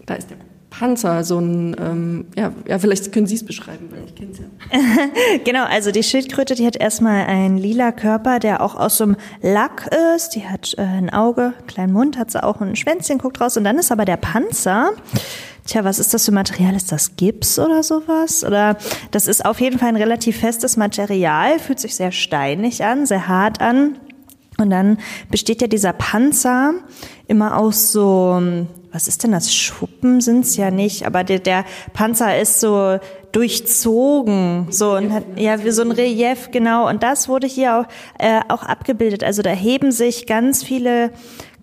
[0.06, 0.36] da ist der
[0.70, 4.38] Panzer, so ein, ähm, ja, ja, vielleicht können Sie es beschreiben, weil ich kenne es
[4.38, 5.38] ja.
[5.44, 9.16] genau, also die Schildkröte, die hat erstmal einen lila Körper, der auch aus so einem
[9.40, 10.30] Lack ist.
[10.30, 13.56] Die hat äh, ein Auge, einen kleinen Mund, hat sie auch ein Schwänzchen, guckt raus.
[13.56, 14.92] Und dann ist aber der Panzer.
[15.68, 16.74] Tja, was ist das für Material?
[16.74, 18.42] Ist das Gips oder sowas?
[18.42, 18.78] Oder
[19.10, 23.28] das ist auf jeden Fall ein relativ festes Material, fühlt sich sehr steinig an, sehr
[23.28, 23.98] hart an.
[24.56, 24.96] Und dann
[25.30, 26.72] besteht ja dieser Panzer
[27.26, 28.40] immer aus so
[28.92, 29.54] was ist denn das?
[29.54, 32.98] Schuppen sind's ja nicht, aber der, der Panzer ist so
[33.32, 36.88] durchzogen, so und hat, ja wie so ein Relief genau.
[36.88, 37.84] Und das wurde hier auch,
[38.18, 39.22] äh, auch abgebildet.
[39.22, 41.10] Also da heben sich ganz viele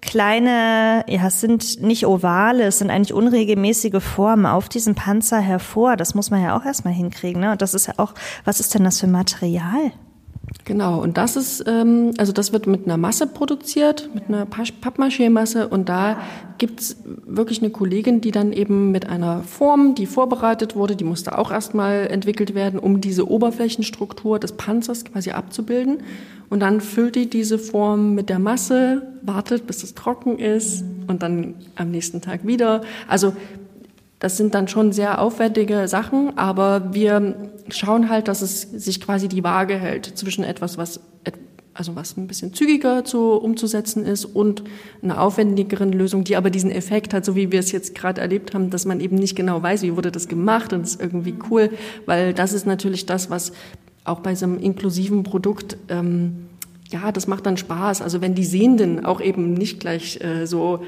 [0.05, 5.97] kleine, ja, es sind nicht ovale, es sind eigentlich unregelmäßige Formen auf diesem Panzer hervor.
[5.97, 7.41] Das muss man ja auch erstmal hinkriegen.
[7.41, 7.51] Ne?
[7.51, 8.13] Und das ist ja auch,
[8.45, 9.91] was ist denn das für Material?
[10.63, 15.67] Genau, und das ist, ähm, also das wird mit einer Masse produziert, mit einer Pappmaché-Masse
[15.67, 16.17] und da
[16.57, 21.37] gibt's wirklich eine Kollegin, die dann eben mit einer Form, die vorbereitet wurde, die musste
[21.37, 25.99] auch erstmal entwickelt werden, um diese Oberflächenstruktur des Panzers quasi abzubilden.
[26.49, 31.23] Und dann füllt die diese Form mit der Masse, wartet, bis es trocken ist und
[31.23, 32.81] dann am nächsten Tag wieder.
[33.07, 33.33] Also
[34.19, 39.27] das sind dann schon sehr aufwendige Sachen, aber wir schauen halt, dass es sich quasi
[39.27, 40.99] die Waage hält zwischen etwas, was
[41.75, 44.63] also was ein bisschen zügiger zu umzusetzen ist und
[45.03, 48.53] eine aufwendigeren Lösung, die aber diesen Effekt hat, so wie wir es jetzt gerade erlebt
[48.53, 51.35] haben, dass man eben nicht genau weiß, wie wurde das gemacht und es ist irgendwie
[51.51, 51.69] cool,
[52.05, 53.51] weil das ist natürlich das, was
[54.05, 56.47] auch bei so einem inklusiven Produkt ähm,
[56.89, 58.01] ja, das macht dann Spaß.
[58.01, 60.83] Also wenn die Sehenden auch eben nicht gleich äh, so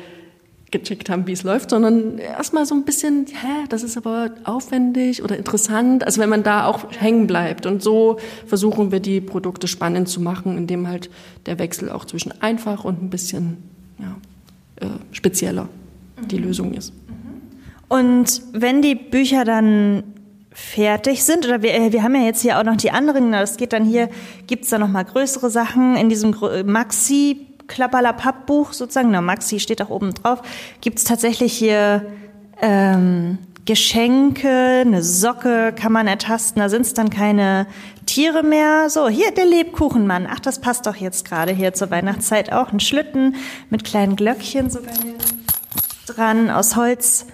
[0.69, 5.23] gecheckt haben, wie es läuft, sondern erstmal so ein bisschen, hä, das ist aber aufwendig
[5.23, 6.05] oder interessant.
[6.05, 7.65] Also wenn man da auch hängen bleibt.
[7.65, 11.09] Und so versuchen wir die Produkte spannend zu machen, indem halt
[11.45, 13.57] der Wechsel auch zwischen einfach und ein bisschen
[13.97, 14.17] ja,
[14.85, 15.69] äh, spezieller
[16.29, 16.43] die mhm.
[16.43, 16.93] Lösung ist.
[17.87, 20.03] Und wenn die Bücher dann
[20.57, 23.57] fertig sind, oder wir, äh, wir haben ja jetzt hier auch noch die anderen, das
[23.57, 24.09] geht dann hier,
[24.47, 29.89] gibt's da noch mal größere Sachen in diesem Maxi Klapperlapapp-Buch sozusagen, na, Maxi steht auch
[29.89, 30.41] oben drauf,
[30.81, 32.05] gibt's tatsächlich hier
[32.59, 37.67] ähm, Geschenke, eine Socke kann man ertasten, da sind's dann keine
[38.07, 38.89] Tiere mehr.
[38.89, 40.27] So, hier der Lebkuchenmann.
[40.31, 42.71] Ach, das passt doch jetzt gerade hier zur Weihnachtszeit auch.
[42.71, 43.35] Ein Schlitten
[43.69, 45.17] mit kleinen Glöckchen sogar hier
[46.07, 47.25] dran aus Holz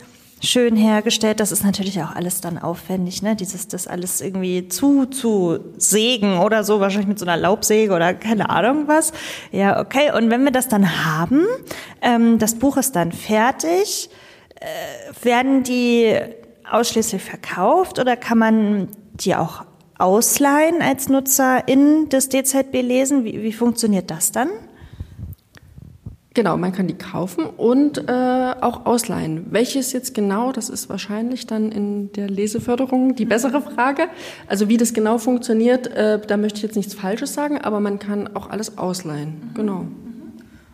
[0.43, 1.39] schön hergestellt.
[1.39, 3.35] Das ist natürlich auch alles dann aufwendig, ne?
[3.35, 8.13] Dieses, das alles irgendwie zu, zu sägen oder so, wahrscheinlich mit so einer Laubsäge oder
[8.13, 9.13] keine Ahnung was.
[9.51, 10.11] Ja, okay.
[10.15, 11.45] Und wenn wir das dann haben,
[12.01, 14.09] ähm, das Buch ist dann fertig,
[14.59, 16.13] äh, werden die
[16.69, 19.63] ausschließlich verkauft oder kann man die auch
[19.97, 23.23] ausleihen als Nutzer in das DZB lesen?
[23.23, 24.49] Wie, wie funktioniert das dann?
[26.35, 29.45] Genau, man kann die kaufen und äh, auch ausleihen.
[29.51, 34.07] Welches jetzt genau, das ist wahrscheinlich dann in der Leseförderung die bessere Frage.
[34.47, 37.99] Also wie das genau funktioniert, äh, da möchte ich jetzt nichts Falsches sagen, aber man
[37.99, 39.51] kann auch alles ausleihen.
[39.53, 39.85] Genau.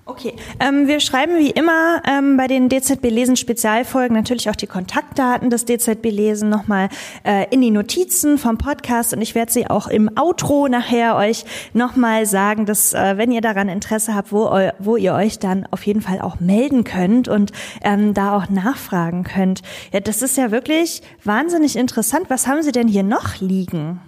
[0.09, 4.65] Okay, ähm, wir schreiben wie immer ähm, bei den DZB Lesen Spezialfolgen natürlich auch die
[4.65, 6.89] Kontaktdaten des DZB Lesen nochmal
[7.23, 11.45] äh, in die Notizen vom Podcast und ich werde sie auch im Outro nachher euch
[11.73, 15.85] nochmal sagen, dass äh, wenn ihr daran Interesse habt, wo, wo ihr euch dann auf
[15.85, 17.51] jeden Fall auch melden könnt und
[17.83, 19.61] ähm, da auch nachfragen könnt.
[19.93, 22.25] Ja, das ist ja wirklich wahnsinnig interessant.
[22.29, 24.01] Was haben Sie denn hier noch liegen?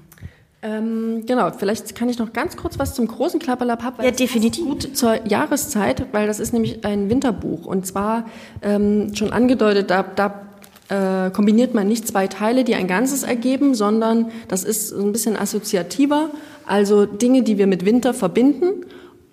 [0.64, 4.04] Ähm, genau, vielleicht kann ich noch ganz kurz was zum großen Klapperlapapp.
[4.04, 4.64] Ja, definitiv.
[4.66, 7.66] Gut zur Jahreszeit, weil das ist nämlich ein Winterbuch.
[7.66, 8.26] Und zwar
[8.62, 10.42] ähm, schon angedeutet, da, da
[10.90, 15.36] äh, kombiniert man nicht zwei Teile, die ein Ganzes ergeben, sondern das ist ein bisschen
[15.36, 16.30] assoziativer.
[16.68, 18.86] Also Dinge, die wir mit Winter verbinden.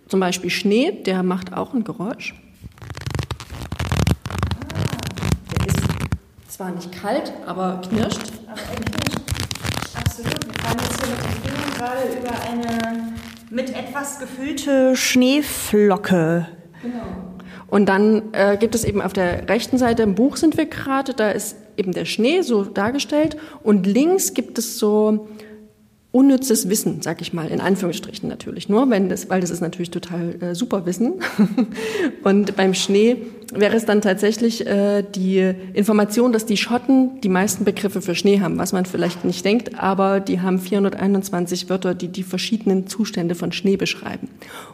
[0.09, 2.35] Zum Beispiel Schnee, der macht auch ein Geräusch.
[5.61, 8.33] Der ist zwar nicht kalt, aber knirscht.
[8.47, 9.08] Er knirscht.
[10.19, 10.47] Absolut.
[10.47, 13.13] Wir fahren jetzt hier mit den Fingern gerade über eine
[13.51, 16.49] mit etwas gefüllte Schneeflocke.
[16.83, 17.05] Genau.
[17.69, 21.15] Und dann äh, gibt es eben auf der rechten Seite im Buch sind wir gerade,
[21.15, 25.29] da ist eben der Schnee so dargestellt und links gibt es so
[26.11, 29.91] unnützes Wissen, sag ich mal, in Anführungsstrichen natürlich nur, wenn das, weil das ist natürlich
[29.91, 31.21] total äh, super Wissen.
[32.25, 33.19] und beim Schnee
[33.53, 38.41] wäre es dann tatsächlich äh, die Information, dass die Schotten die meisten Begriffe für Schnee
[38.41, 43.35] haben, was man vielleicht nicht denkt, aber die haben 421 Wörter, die die verschiedenen Zustände
[43.35, 44.29] von Schnee beschreiben.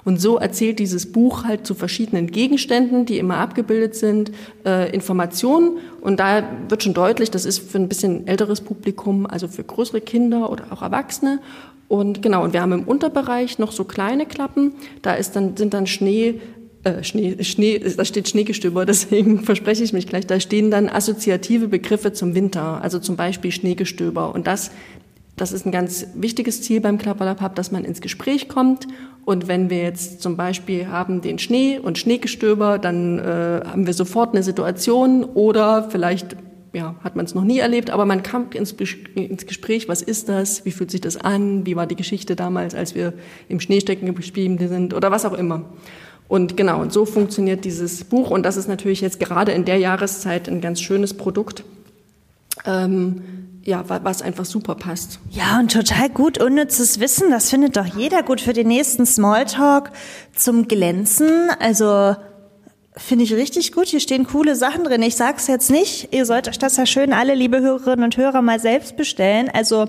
[0.05, 4.33] Und so erzählt dieses Buch halt zu verschiedenen Gegenständen, die immer abgebildet sind,
[4.67, 5.79] äh, Informationen.
[6.01, 10.01] Und da wird schon deutlich, das ist für ein bisschen älteres Publikum, also für größere
[10.01, 11.39] Kinder oder auch Erwachsene.
[11.87, 14.73] Und genau, und wir haben im Unterbereich noch so kleine Klappen.
[15.03, 16.41] Da ist dann, sind dann Schnee
[16.85, 20.27] äh, Schnee, Schnee, da steht Schneegestöber, deswegen verspreche ich mich gleich.
[20.27, 24.35] Da stehen dann assoziative Begriffe zum Winter, also zum Beispiel Schneegestöber.
[24.35, 24.71] Und das,
[25.37, 28.87] das ist ein ganz wichtiges Ziel beim Klapperlapapp, dass man ins Gespräch kommt.
[29.25, 33.95] Und wenn wir jetzt zum Beispiel haben den Schnee und Schneegestöber, dann äh, haben wir
[33.95, 36.37] sofort eine Situation oder vielleicht
[36.75, 38.73] ja, hat man es noch nie erlebt, aber man kam ins,
[39.15, 42.75] ins, Gespräch, was ist das, wie fühlt sich das an, wie war die Geschichte damals,
[42.75, 43.15] als wir
[43.49, 45.65] im Schnee stecken geblieben sind oder was auch immer.
[46.29, 48.31] Und genau, und so funktioniert dieses Buch.
[48.31, 51.65] Und das ist natürlich jetzt gerade in der Jahreszeit ein ganz schönes Produkt.
[52.65, 53.23] Ähm,
[53.65, 55.19] ja, was einfach super passt.
[55.31, 59.91] Ja, und total gut unnützes Wissen, das findet doch jeder gut für den nächsten Smalltalk
[60.35, 61.49] zum Glänzen.
[61.61, 62.15] Also
[62.97, 63.87] finde ich richtig gut.
[63.87, 65.03] Hier stehen coole Sachen drin.
[65.03, 66.13] Ich sag's jetzt nicht.
[66.13, 69.51] Ihr sollt euch das ja schön alle, liebe Hörerinnen und Hörer, mal selbst bestellen.
[69.53, 69.87] Also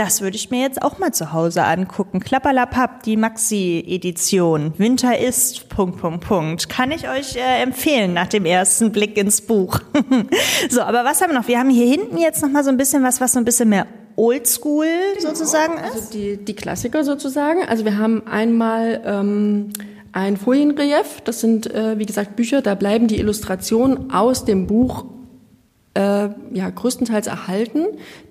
[0.00, 2.20] das würde ich mir jetzt auch mal zu Hause angucken.
[2.20, 4.72] Klapperlapapp, die Maxi-Edition.
[4.78, 6.70] Winter ist, Punkt, Punkt, Punkt.
[6.70, 9.80] Kann ich euch äh, empfehlen nach dem ersten Blick ins Buch.
[10.70, 11.48] so, aber was haben wir noch?
[11.48, 13.68] Wir haben hier hinten jetzt noch mal so ein bisschen was, was so ein bisschen
[13.68, 13.86] mehr
[14.16, 14.86] Oldschool
[15.18, 15.94] sozusagen ist.
[15.94, 17.62] Also die, die Klassiker sozusagen.
[17.68, 19.68] Also wir haben einmal ähm,
[20.12, 21.20] ein Folienrelief.
[21.24, 22.62] Das sind, äh, wie gesagt, Bücher.
[22.62, 25.04] Da bleiben die Illustrationen aus dem Buch
[26.00, 27.84] äh, ja größtenteils erhalten.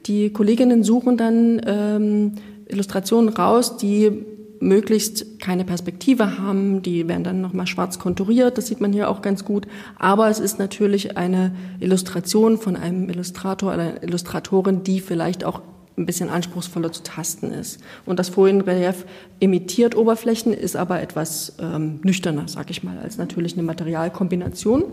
[0.05, 2.31] Die Kolleginnen suchen dann ähm,
[2.67, 4.25] Illustrationen raus, die
[4.59, 6.81] möglichst keine Perspektive haben.
[6.81, 8.57] Die werden dann nochmal schwarz konturiert.
[8.57, 9.67] Das sieht man hier auch ganz gut.
[9.97, 15.61] Aber es ist natürlich eine Illustration von einem Illustrator oder Illustratorin, die vielleicht auch
[15.97, 17.81] ein bisschen anspruchsvoller zu tasten ist.
[18.05, 19.05] Und das Folienrelief
[19.39, 24.85] imitiert Oberflächen, ist aber etwas ähm, nüchterner, sag ich mal, als natürlich eine Materialkombination.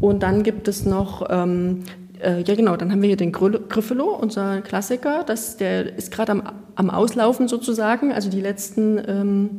[0.00, 1.84] Und dann gibt es noch ähm,
[2.22, 5.24] äh, ja genau, dann haben wir hier den Griffelo, unser Klassiker.
[5.24, 6.42] Das, der ist gerade am,
[6.74, 9.50] am Auslaufen sozusagen, also die letzten ähm,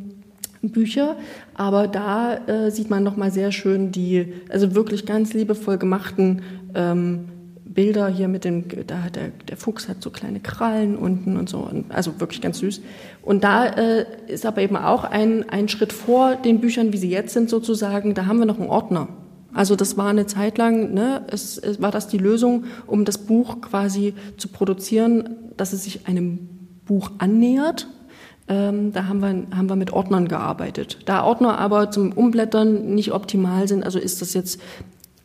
[0.62, 1.15] Bücher.
[1.54, 6.41] Aber da äh, sieht man nochmal sehr schön die, also wirklich ganz liebevoll gemachten
[6.73, 7.26] ähm,
[7.65, 11.49] Bilder hier mit dem, da hat der, der Fuchs hat so kleine Krallen unten und
[11.49, 12.82] so, und, also wirklich ganz süß.
[13.23, 17.10] Und da äh, ist aber eben auch ein, ein Schritt vor den Büchern, wie sie
[17.10, 19.08] jetzt sind sozusagen, da haben wir noch einen Ordner.
[19.54, 23.18] Also das war eine Zeit lang, ne, es, es war das die Lösung, um das
[23.18, 26.50] Buch quasi zu produzieren, dass es sich einem
[26.86, 27.88] Buch annähert.
[28.48, 31.00] Ähm, da haben wir, haben wir mit Ordnern gearbeitet.
[31.06, 34.60] Da Ordner aber zum Umblättern nicht optimal sind, also ist das jetzt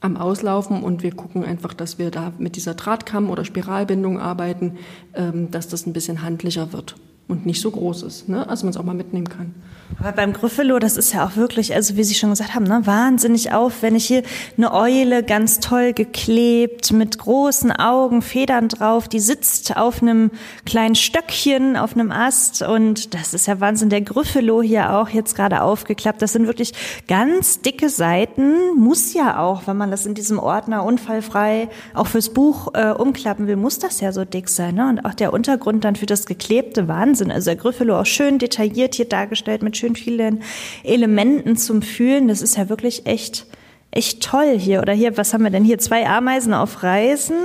[0.00, 4.78] am Auslaufen und wir gucken einfach, dass wir da mit dieser Drahtkamm oder Spiralbindung arbeiten,
[5.14, 6.94] ähm, dass das ein bisschen handlicher wird
[7.28, 8.48] und nicht so groß ist, ne?
[8.48, 9.54] also man es auch mal mitnehmen kann.
[10.00, 12.82] Aber beim Griffelo, das ist ja auch wirklich, also wie Sie schon gesagt haben, ne,
[12.84, 14.06] wahnsinnig aufwendig.
[14.06, 14.22] Hier
[14.56, 20.30] eine Eule, ganz toll geklebt, mit großen Augen, Federn drauf, die sitzt auf einem
[20.66, 23.88] kleinen Stöckchen, auf einem Ast und das ist ja Wahnsinn.
[23.88, 26.22] Der Griffelo hier auch jetzt gerade aufgeklappt.
[26.22, 26.72] Das sind wirklich
[27.08, 28.76] ganz dicke Seiten.
[28.76, 33.46] Muss ja auch, wenn man das in diesem Ordner unfallfrei auch fürs Buch äh, umklappen
[33.46, 34.76] will, muss das ja so dick sein.
[34.76, 34.88] Ne?
[34.88, 37.17] Und auch der Untergrund dann für das geklebte Wahnsinn.
[37.26, 40.42] Also der Griffelo auch schön detailliert hier dargestellt mit schön vielen
[40.84, 42.28] Elementen zum Fühlen.
[42.28, 43.46] Das ist ja wirklich echt,
[43.90, 44.80] echt toll hier.
[44.80, 45.78] Oder hier, was haben wir denn hier?
[45.78, 47.36] Zwei Ameisen auf Reisen.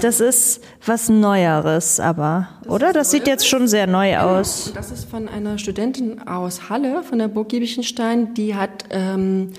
[0.00, 2.92] Das ist was Neueres, aber, das oder?
[2.92, 4.38] Das sieht jetzt schon sehr neu genau.
[4.38, 4.72] aus.
[4.74, 8.32] Das ist von einer Studentin aus Halle, von der Burg Giebichenstein.
[8.34, 9.50] Die hat ähm,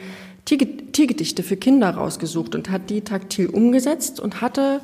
[0.45, 4.81] Tiergedichte für Kinder rausgesucht und hat die taktil umgesetzt und hatte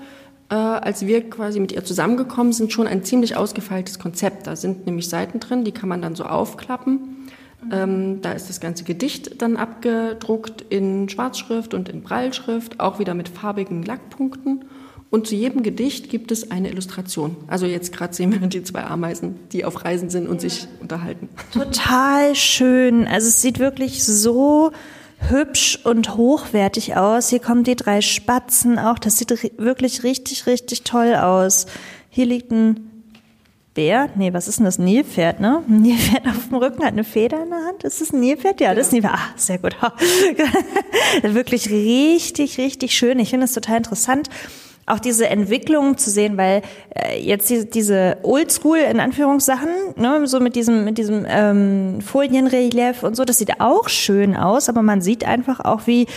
[0.52, 4.46] äh, als wir quasi mit ihr zusammengekommen sind, schon ein ziemlich ausgefeiltes Konzept.
[4.46, 7.30] Da sind nämlich Seiten drin, die kann man dann so aufklappen.
[7.72, 13.14] Ähm, da ist das ganze Gedicht dann abgedruckt in Schwarzschrift und in Breilschrift, auch wieder
[13.14, 14.66] mit farbigen Lackpunkten.
[15.10, 17.38] Und zu jedem Gedicht gibt es eine Illustration.
[17.48, 21.30] Also jetzt gerade sehen wir die zwei Ameisen, die auf Reisen sind und sich unterhalten.
[21.54, 23.08] Total schön.
[23.08, 24.72] Also es sieht wirklich so
[25.30, 27.30] hübsch und hochwertig aus.
[27.30, 29.00] Hier kommen die drei Spatzen auch.
[29.00, 31.68] Das sieht wirklich richtig, richtig toll aus.
[32.10, 32.88] Hier liegt ein
[33.74, 34.80] Bär, nee, was ist denn das?
[34.80, 35.64] Nilpferd, ne?
[35.70, 37.86] Ein Nilpferd auf dem Rücken hat eine Feder in der Hand.
[37.86, 38.60] Ist das ein Nilpferd?
[38.60, 39.18] Ja, das ist ein Nilpferd.
[39.18, 39.78] Ah, sehr gut.
[41.22, 43.18] Wirklich richtig, richtig schön.
[43.20, 44.30] Ich finde es total interessant
[44.92, 46.62] auch diese Entwicklung zu sehen, weil
[46.94, 53.04] äh, jetzt die, diese Oldschool in Anführungssachen, ne, so mit diesem mit diesem ähm, Folienrelief
[53.04, 56.08] und so, das sieht auch schön aus, aber man sieht einfach auch, wie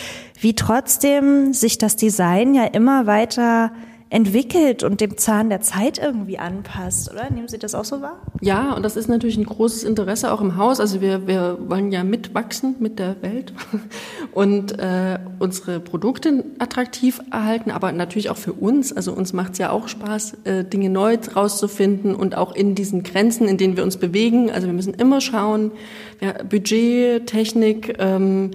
[0.41, 3.71] wie trotzdem sich das Design ja immer weiter
[4.15, 7.29] entwickelt und dem Zahn der Zeit irgendwie anpasst, oder?
[7.31, 8.23] Nehmen Sie das auch so wahr?
[8.41, 10.79] Ja, und das ist natürlich ein großes Interesse auch im Haus.
[10.79, 13.53] Also wir, wir wollen ja mitwachsen mit der Welt
[14.33, 18.93] und äh, unsere Produkte attraktiv erhalten, aber natürlich auch für uns.
[18.93, 23.03] Also uns macht es ja auch Spaß, äh, Dinge neu rauszufinden und auch in diesen
[23.03, 24.49] Grenzen, in denen wir uns bewegen.
[24.49, 25.73] Also wir müssen immer schauen,
[26.21, 28.53] ja, Budget, Technik, ähm,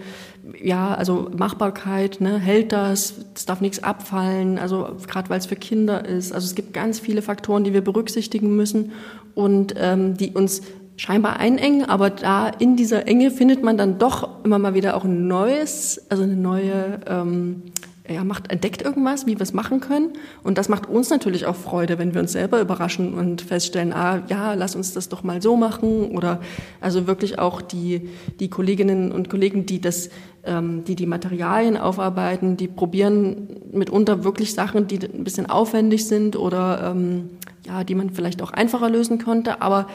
[0.62, 5.56] ja, also Machbarkeit, ne, hält das, es darf nichts abfallen, also gerade weil es für
[5.56, 6.32] Kinder ist.
[6.34, 8.92] Also es gibt ganz viele Faktoren, die wir berücksichtigen müssen
[9.36, 10.62] und ähm, die uns
[10.98, 15.06] scheinbar einengen, aber da in dieser Enge findet man dann doch immer mal wieder auch
[15.06, 17.64] ein neues, also eine neue ähm,
[18.10, 20.14] er macht, entdeckt irgendwas, wie wir es machen können.
[20.44, 24.24] Und das macht uns natürlich auch Freude, wenn wir uns selber überraschen und feststellen, ah,
[24.28, 26.12] ja, lass uns das doch mal so machen.
[26.16, 26.42] Oder
[26.82, 30.10] also wirklich auch die, die Kolleginnen und Kollegen, die das,
[30.44, 36.36] ähm, die die Materialien aufarbeiten, die probieren mitunter wirklich Sachen, die ein bisschen aufwendig sind
[36.36, 37.30] oder ähm,
[37.66, 39.62] ja, die man vielleicht auch einfacher lösen könnte.
[39.62, 39.88] Aber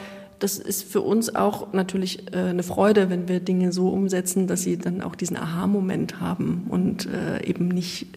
[0.45, 4.61] das ist für uns auch natürlich äh, eine Freude, wenn wir Dinge so umsetzen, dass
[4.61, 8.09] sie dann auch diesen Aha-Moment haben und äh, eben nicht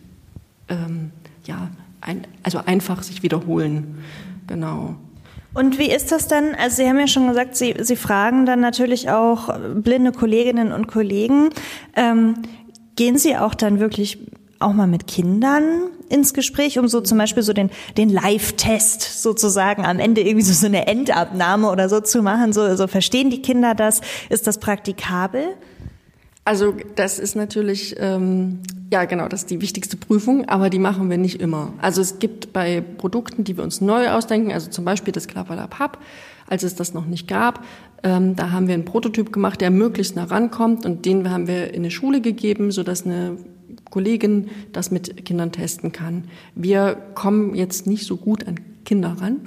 [0.68, 1.12] ähm,
[1.46, 1.70] ja,
[2.02, 4.00] ein, also einfach sich wiederholen.
[4.46, 4.96] Genau.
[5.54, 6.54] Und wie ist das dann?
[6.54, 10.88] Also Sie haben ja schon gesagt, Sie, Sie fragen dann natürlich auch blinde Kolleginnen und
[10.88, 11.48] Kollegen.
[11.96, 12.34] Ähm,
[12.98, 14.20] gehen Sie auch dann wirklich
[14.60, 19.86] auch mal mit Kindern ins Gespräch, um so zum Beispiel so den, den Live-Test sozusagen
[19.86, 22.54] am Ende irgendwie so, so eine Endabnahme oder so zu machen.
[22.54, 24.02] So, so verstehen die Kinder das?
[24.30, 25.56] Ist das praktikabel?
[26.46, 31.10] Also das ist natürlich ähm, Ja, genau, das ist die wichtigste Prüfung, aber die machen
[31.10, 31.74] wir nicht immer.
[31.82, 35.78] Also es gibt bei Produkten, die wir uns neu ausdenken, also zum Beispiel das Klappalab
[35.80, 35.98] Hub,
[36.48, 37.66] als es das noch nicht gab,
[38.04, 41.74] ähm, da haben wir einen Prototyp gemacht, der möglichst nah rankommt und den haben wir
[41.74, 43.38] in eine Schule gegeben, sodass eine
[43.90, 46.26] Kollegin das mit Kindern testen kann.
[46.56, 49.42] Wir kommen jetzt nicht so gut an Kinder ran,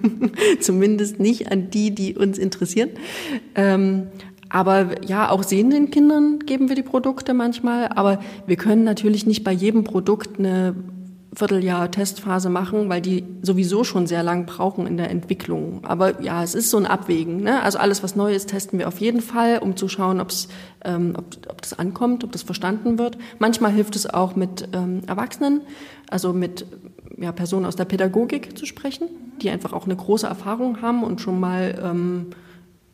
[0.60, 2.90] zumindest nicht an die, die uns interessieren.
[3.54, 4.08] Ähm,
[4.48, 7.88] aber ja, auch sehenden Kindern geben wir die Produkte manchmal.
[7.88, 10.74] Aber wir können natürlich nicht bei jedem Produkt eine
[11.32, 15.84] Vierteljahr Testphase machen, weil die sowieso schon sehr lang brauchen in der Entwicklung.
[15.84, 17.42] Aber ja, es ist so ein Abwägen.
[17.42, 17.62] Ne?
[17.62, 20.48] Also alles, was neu ist, testen wir auf jeden Fall, um zu schauen, ob's,
[20.84, 23.16] ähm, ob, ob das ankommt, ob das verstanden wird.
[23.38, 25.60] Manchmal hilft es auch mit ähm, Erwachsenen,
[26.10, 26.66] also mit
[27.16, 29.08] ja, Personen aus der Pädagogik zu sprechen,
[29.40, 32.26] die einfach auch eine große Erfahrung haben und schon mal, ähm,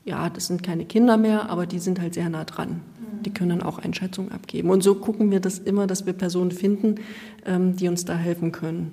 [0.04, 2.82] ja, das sind keine Kinder mehr, aber die sind halt sehr nah dran
[3.22, 4.70] die können dann auch Einschätzungen abgeben.
[4.70, 6.96] Und so gucken wir das immer, dass wir Personen finden,
[7.44, 8.92] ähm, die uns da helfen können.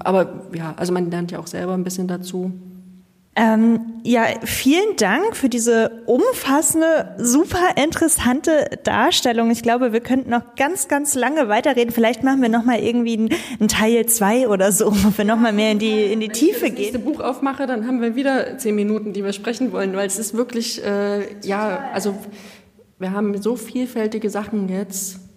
[0.00, 2.52] Aber ja, also man lernt ja auch selber ein bisschen dazu.
[3.40, 9.52] Ähm, ja, vielen Dank für diese umfassende, super interessante Darstellung.
[9.52, 11.92] Ich glaube, wir könnten noch ganz, ganz lange weiterreden.
[11.92, 13.28] Vielleicht machen wir noch mal irgendwie einen,
[13.60, 16.62] einen Teil zwei oder so, wo wir noch mal mehr in die in die Tiefe
[16.62, 16.94] Wenn ich gehen.
[16.94, 20.18] das Buch aufmache, dann haben wir wieder zehn Minuten, die wir sprechen wollen, weil es
[20.18, 22.16] ist wirklich, äh, ja, also
[22.98, 25.27] wir haben so vielfältige Sachen jetzt.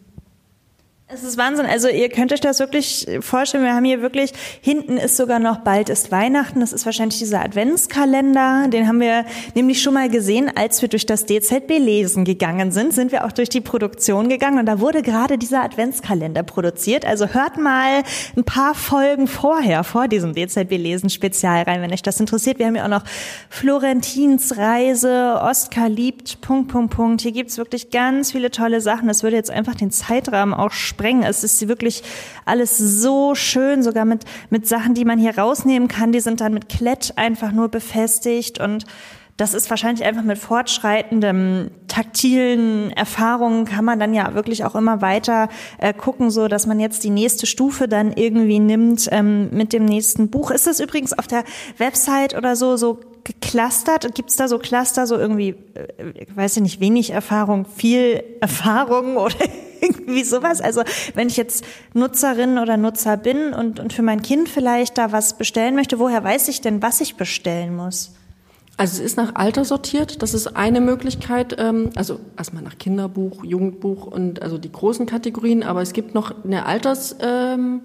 [1.14, 1.66] Es ist Wahnsinn.
[1.66, 3.66] Also ihr könnt euch das wirklich vorstellen.
[3.66, 4.32] Wir haben hier wirklich,
[4.62, 6.62] hinten ist sogar noch bald ist Weihnachten.
[6.62, 8.70] Das ist wahrscheinlich dieser Adventskalender.
[8.70, 12.94] Den haben wir nämlich schon mal gesehen, als wir durch das DZB lesen gegangen sind,
[12.94, 17.06] sind wir auch durch die Produktion gegangen und da wurde gerade dieser Adventskalender produziert.
[17.06, 18.04] Also hört mal
[18.38, 22.58] ein paar Folgen vorher, vor diesem DZB lesen Spezial rein, wenn euch das interessiert.
[22.58, 23.04] Wir haben ja auch noch
[23.50, 27.22] Florentins Reise, Oskar liebt, Punkt, Punkt, Punkt.
[27.22, 29.10] Hier gibt's wirklich ganz viele tolle Sachen.
[29.10, 31.24] Das würde jetzt einfach den Zeitrahmen auch sprengen.
[31.24, 32.04] Es ist wirklich
[32.46, 36.12] alles so schön, sogar mit, mit Sachen, die man hier rausnehmen kann.
[36.12, 38.86] Die sind dann mit Klett einfach nur befestigt und
[39.38, 45.02] das ist wahrscheinlich einfach mit fortschreitendem taktilen Erfahrungen kann man dann ja wirklich auch immer
[45.02, 45.50] weiter
[45.80, 49.86] äh, gucken, so dass man jetzt die nächste Stufe dann irgendwie nimmt ähm, mit dem
[49.86, 50.52] nächsten Buch.
[50.52, 51.44] Ist das übrigens auf der
[51.78, 54.14] Website oder so so geclustert?
[54.14, 59.18] Gibt es da so Cluster, so irgendwie, äh, weiß ich nicht, wenig Erfahrung, viel Erfahrung
[59.18, 59.36] oder
[59.82, 60.62] irgendwie sowas?
[60.62, 60.84] Also
[61.16, 65.38] wenn ich jetzt Nutzerin oder Nutzer bin und, und für mein Kind vielleicht da was
[65.38, 68.14] bestellen möchte, woher weiß ich denn, was ich bestellen muss?
[68.78, 70.24] Also es ist nach Alter sortiert.
[70.24, 71.56] Das ist eine Möglichkeit.
[71.60, 75.64] Ähm, also erstmal nach Kinderbuch, Jugendbuch und also die großen Kategorien.
[75.64, 77.82] Aber es gibt noch eine Alters, ähm,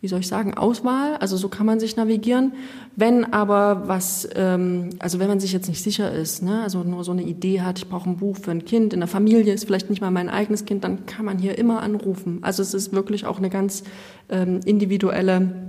[0.00, 1.16] wie soll ich sagen, Auswahl.
[1.16, 2.52] Also so kann man sich navigieren.
[2.94, 7.02] Wenn aber was, ähm, also wenn man sich jetzt nicht sicher ist, ne, also nur
[7.02, 9.64] so eine Idee hat, ich brauche ein Buch für ein Kind in der Familie, ist
[9.64, 12.38] vielleicht nicht mal mein eigenes Kind, dann kann man hier immer anrufen.
[12.42, 13.82] Also es ist wirklich auch eine ganz
[14.28, 15.68] ähm, individuelle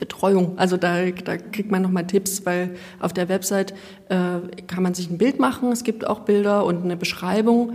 [0.00, 0.58] Betreuung.
[0.58, 3.72] Also da, da kriegt man nochmal Tipps, weil auf der Website
[4.08, 7.74] äh, kann man sich ein Bild machen, es gibt auch Bilder und eine Beschreibung.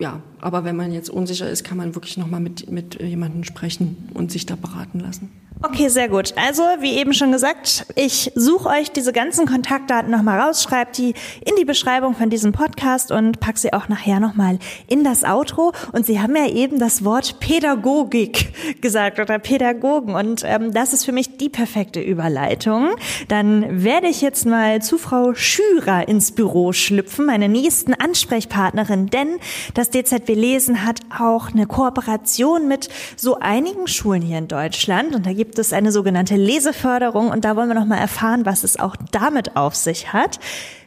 [0.00, 4.08] Ja, aber wenn man jetzt unsicher ist, kann man wirklich nochmal mit, mit jemandem sprechen
[4.14, 5.30] und sich da beraten lassen.
[5.62, 6.32] Okay, sehr gut.
[6.36, 11.12] Also, wie eben schon gesagt, ich suche euch diese ganzen Kontaktdaten nochmal raus, schreibe die
[11.44, 15.72] in die Beschreibung von diesem Podcast und pack sie auch nachher nochmal in das Outro.
[15.92, 20.14] Und Sie haben ja eben das Wort Pädagogik gesagt oder Pädagogen.
[20.14, 22.88] Und ähm, das ist für mich die perfekte Überleitung.
[23.28, 29.38] Dann werde ich jetzt mal zu Frau Schürer ins Büro schlüpfen, meine nächsten Ansprechpartnerin, denn
[29.74, 35.14] das DZB Lesen hat auch eine Kooperation mit so einigen Schulen hier in Deutschland.
[35.14, 38.64] Und da gibt es eine sogenannte Leseförderung und da wollen wir noch mal erfahren, was
[38.64, 40.38] es auch damit auf sich hat.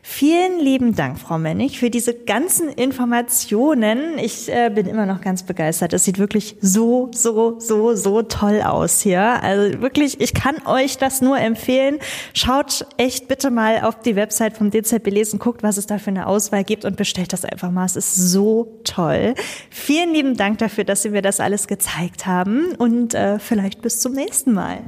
[0.05, 4.17] Vielen lieben Dank, Frau Mennig, für diese ganzen Informationen.
[4.17, 5.93] Ich äh, bin immer noch ganz begeistert.
[5.93, 9.21] Es sieht wirklich so, so, so, so toll aus hier.
[9.41, 11.99] Also wirklich, ich kann euch das nur empfehlen.
[12.33, 16.09] Schaut echt bitte mal auf die Website vom DZB Lesen, guckt, was es da für
[16.09, 17.85] eine Auswahl gibt und bestellt das einfach mal.
[17.85, 19.35] Es ist so toll.
[19.69, 24.01] Vielen lieben Dank dafür, dass Sie mir das alles gezeigt haben und äh, vielleicht bis
[24.01, 24.79] zum nächsten Mal.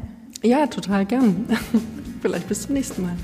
[0.43, 1.45] Ja, total gern.
[2.22, 3.16] vielleicht bis zum nächsten Mal.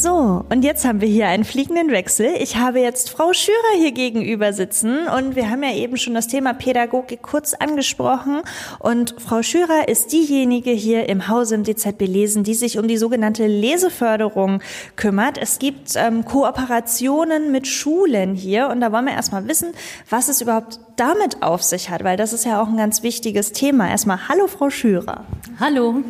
[0.00, 2.32] So, und jetzt haben wir hier einen fliegenden Wechsel.
[2.38, 6.28] Ich habe jetzt Frau Schürer hier gegenüber sitzen und wir haben ja eben schon das
[6.28, 8.42] Thema Pädagogik kurz angesprochen
[8.78, 12.96] und Frau Schürer ist diejenige hier im Hause im DZB Lesen, die sich um die
[12.96, 14.62] sogenannte Leseförderung
[14.94, 15.36] kümmert.
[15.36, 19.72] Es gibt ähm, Kooperationen mit Schulen hier und da wollen wir erstmal wissen,
[20.08, 23.50] was es überhaupt damit auf sich hat, weil das ist ja auch ein ganz wichtiges
[23.50, 23.90] Thema.
[23.90, 25.24] Erstmal, hallo Frau Schürer.
[25.58, 26.04] Hallo.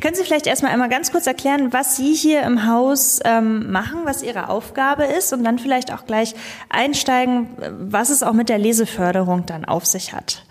[0.00, 4.00] Können Sie vielleicht erstmal einmal ganz kurz erklären, was Sie hier im Haus ähm, machen,
[4.04, 6.34] was Ihre Aufgabe ist und dann vielleicht auch gleich
[6.68, 7.48] einsteigen,
[7.78, 10.44] was es auch mit der Leseförderung dann auf sich hat?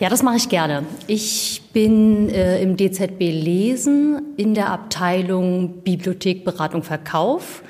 [0.00, 0.84] Ja, das mache ich gerne.
[1.06, 7.62] Ich bin äh, im DZB Lesen in der Abteilung Bibliothek, Beratung, Verkauf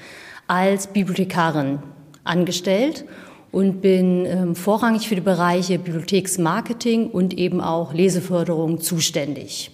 [0.47, 1.81] als Bibliothekarin
[2.25, 3.05] angestellt
[3.53, 9.71] und bin ähm, vorrangig für die Bereiche Bibliotheksmarketing und eben auch Leseförderung zuständig.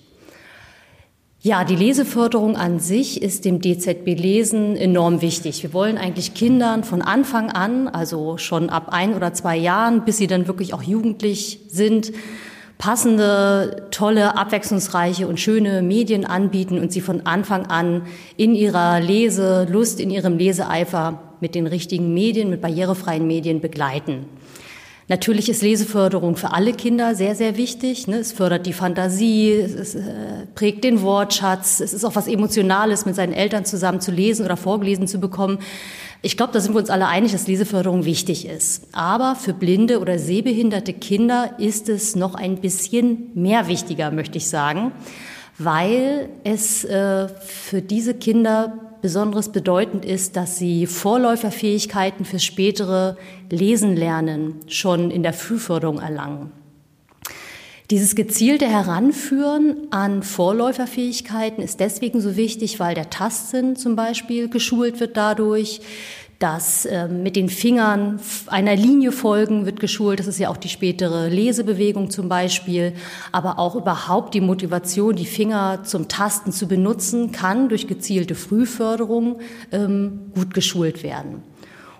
[1.42, 5.62] Ja, die Leseförderung an sich ist dem DZB Lesen enorm wichtig.
[5.62, 10.18] Wir wollen eigentlich Kindern von Anfang an, also schon ab ein oder zwei Jahren, bis
[10.18, 12.12] sie dann wirklich auch jugendlich sind,
[12.76, 18.02] passende, tolle, abwechslungsreiche und schöne Medien anbieten und sie von Anfang an
[18.36, 24.26] in ihrer Leselust, in ihrem Leseeifer mit den richtigen Medien, mit barrierefreien Medien begleiten.
[25.10, 28.06] Natürlich ist Leseförderung für alle Kinder sehr, sehr wichtig.
[28.06, 28.18] Ne?
[28.18, 30.02] Es fördert die Fantasie, es äh,
[30.54, 34.56] prägt den Wortschatz, es ist auch was Emotionales, mit seinen Eltern zusammen zu lesen oder
[34.56, 35.58] vorgelesen zu bekommen.
[36.22, 38.86] Ich glaube, da sind wir uns alle einig, dass Leseförderung wichtig ist.
[38.92, 44.48] Aber für blinde oder sehbehinderte Kinder ist es noch ein bisschen mehr wichtiger, möchte ich
[44.48, 44.92] sagen,
[45.58, 53.16] weil es äh, für diese Kinder besonderes bedeutend ist, dass sie Vorläuferfähigkeiten fürs spätere
[53.50, 56.52] Lesen lernen schon in der Frühförderung erlangen.
[57.90, 65.00] Dieses gezielte Heranführen an Vorläuferfähigkeiten ist deswegen so wichtig, weil der Tastsinn zum Beispiel geschult
[65.00, 65.80] wird dadurch,
[66.40, 70.18] das äh, mit den Fingern einer Linie folgen wird geschult.
[70.18, 72.94] Das ist ja auch die spätere Lesebewegung zum Beispiel.
[73.30, 79.40] Aber auch überhaupt die Motivation, die Finger zum Tasten zu benutzen, kann durch gezielte Frühförderung
[79.70, 81.42] ähm, gut geschult werden.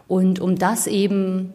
[0.08, 1.52] Und um das eben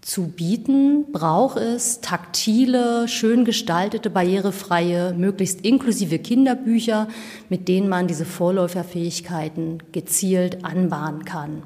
[0.00, 7.08] zu bieten, braucht es taktile, schön gestaltete, barrierefreie, möglichst inklusive Kinderbücher,
[7.50, 11.62] mit denen man diese Vorläuferfähigkeiten gezielt anbahnen kann.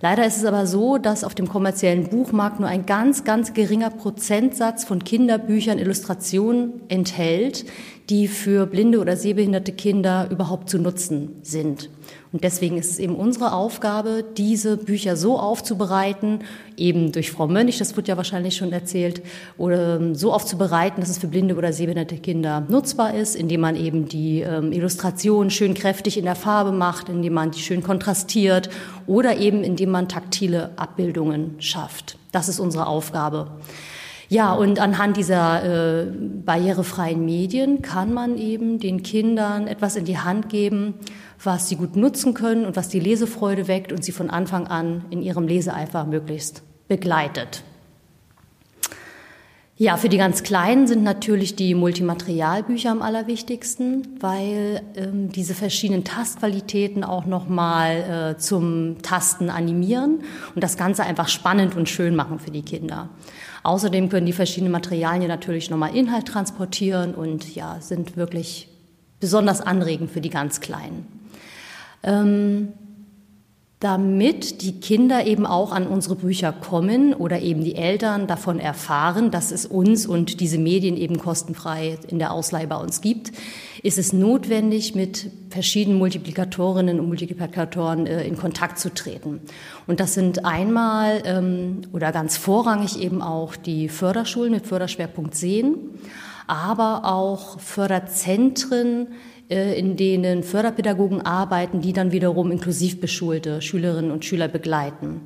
[0.00, 3.90] Leider ist es aber so, dass auf dem kommerziellen Buchmarkt nur ein ganz, ganz geringer
[3.90, 7.64] Prozentsatz von Kinderbüchern Illustrationen enthält,
[8.10, 11.90] die für blinde oder sehbehinderte Kinder überhaupt zu nutzen sind.
[12.32, 16.40] Und deswegen ist es eben unsere Aufgabe, diese Bücher so aufzubereiten,
[16.76, 19.22] eben durch Frau Mönch, das wird ja wahrscheinlich schon erzählt,
[19.58, 23.76] oder ähm, so aufzubereiten, dass es für blinde oder sehbehinderte Kinder nutzbar ist, indem man
[23.76, 28.70] eben die ähm, Illustration schön kräftig in der Farbe macht, indem man die schön kontrastiert
[29.06, 32.16] oder eben indem man taktile Abbildungen schafft.
[32.32, 33.48] Das ist unsere Aufgabe.
[34.30, 36.06] Ja, und anhand dieser äh,
[36.44, 40.94] barrierefreien Medien kann man eben den Kindern etwas in die Hand geben,
[41.42, 45.06] was sie gut nutzen können und was die Lesefreude weckt und sie von Anfang an
[45.08, 47.62] in ihrem Leseeifer möglichst begleitet.
[49.80, 56.02] Ja, für die ganz Kleinen sind natürlich die Multimaterialbücher am allerwichtigsten, weil ähm, diese verschiedenen
[56.02, 60.24] Tastqualitäten auch nochmal äh, zum Tasten animieren
[60.56, 63.08] und das Ganze einfach spannend und schön machen für die Kinder.
[63.62, 68.68] Außerdem können die verschiedenen Materialien natürlich nochmal Inhalt transportieren und ja, sind wirklich
[69.20, 71.06] besonders anregend für die ganz Kleinen.
[72.02, 72.72] Ähm,
[73.80, 79.30] damit die Kinder eben auch an unsere Bücher kommen oder eben die Eltern davon erfahren,
[79.30, 83.30] dass es uns und diese Medien eben kostenfrei in der Ausleihe bei uns gibt,
[83.84, 89.40] ist es notwendig, mit verschiedenen Multiplikatorinnen und Multiplikatoren äh, in Kontakt zu treten.
[89.86, 95.76] Und das sind einmal ähm, oder ganz vorrangig eben auch die Förderschulen mit Förderschwerpunkt Sehen,
[96.48, 99.06] aber auch Förderzentren,
[99.48, 105.22] in denen Förderpädagogen arbeiten, die dann wiederum inklusiv beschulte Schülerinnen und Schüler begleiten.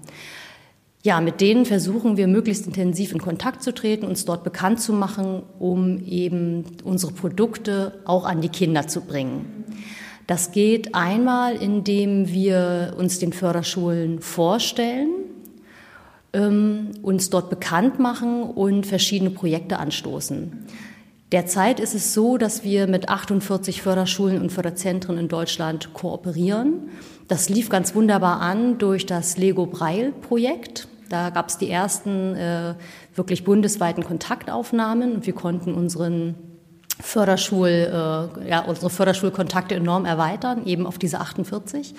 [1.05, 4.93] Ja, mit denen versuchen wir möglichst intensiv in Kontakt zu treten, uns dort bekannt zu
[4.93, 9.65] machen, um eben unsere Produkte auch an die Kinder zu bringen.
[10.29, 15.11] Das geht einmal, indem wir uns den Förderschulen vorstellen,
[16.33, 20.67] ähm, uns dort bekannt machen und verschiedene Projekte anstoßen.
[21.33, 26.91] Derzeit ist es so, dass wir mit 48 Förderschulen und Förderzentren in Deutschland kooperieren.
[27.27, 30.89] Das lief ganz wunderbar an durch das Lego Breil Projekt.
[31.09, 32.75] Da gab es die ersten äh,
[33.15, 36.35] wirklich bundesweiten Kontaktaufnahmen und wir konnten unseren
[37.01, 41.95] Förderschul, äh, ja, unsere Förderschulkontakte enorm erweitern, eben auf diese 48.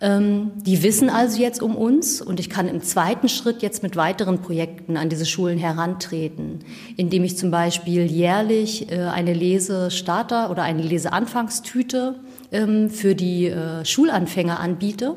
[0.00, 3.96] Ähm, die wissen also jetzt um uns und ich kann im zweiten Schritt jetzt mit
[3.96, 6.60] weiteren Projekten an diese Schulen herantreten,
[6.96, 12.14] indem ich zum Beispiel jährlich äh, eine Lesestarter oder eine Leseanfangstüte
[12.52, 15.16] ähm, für die äh, Schulanfänger anbiete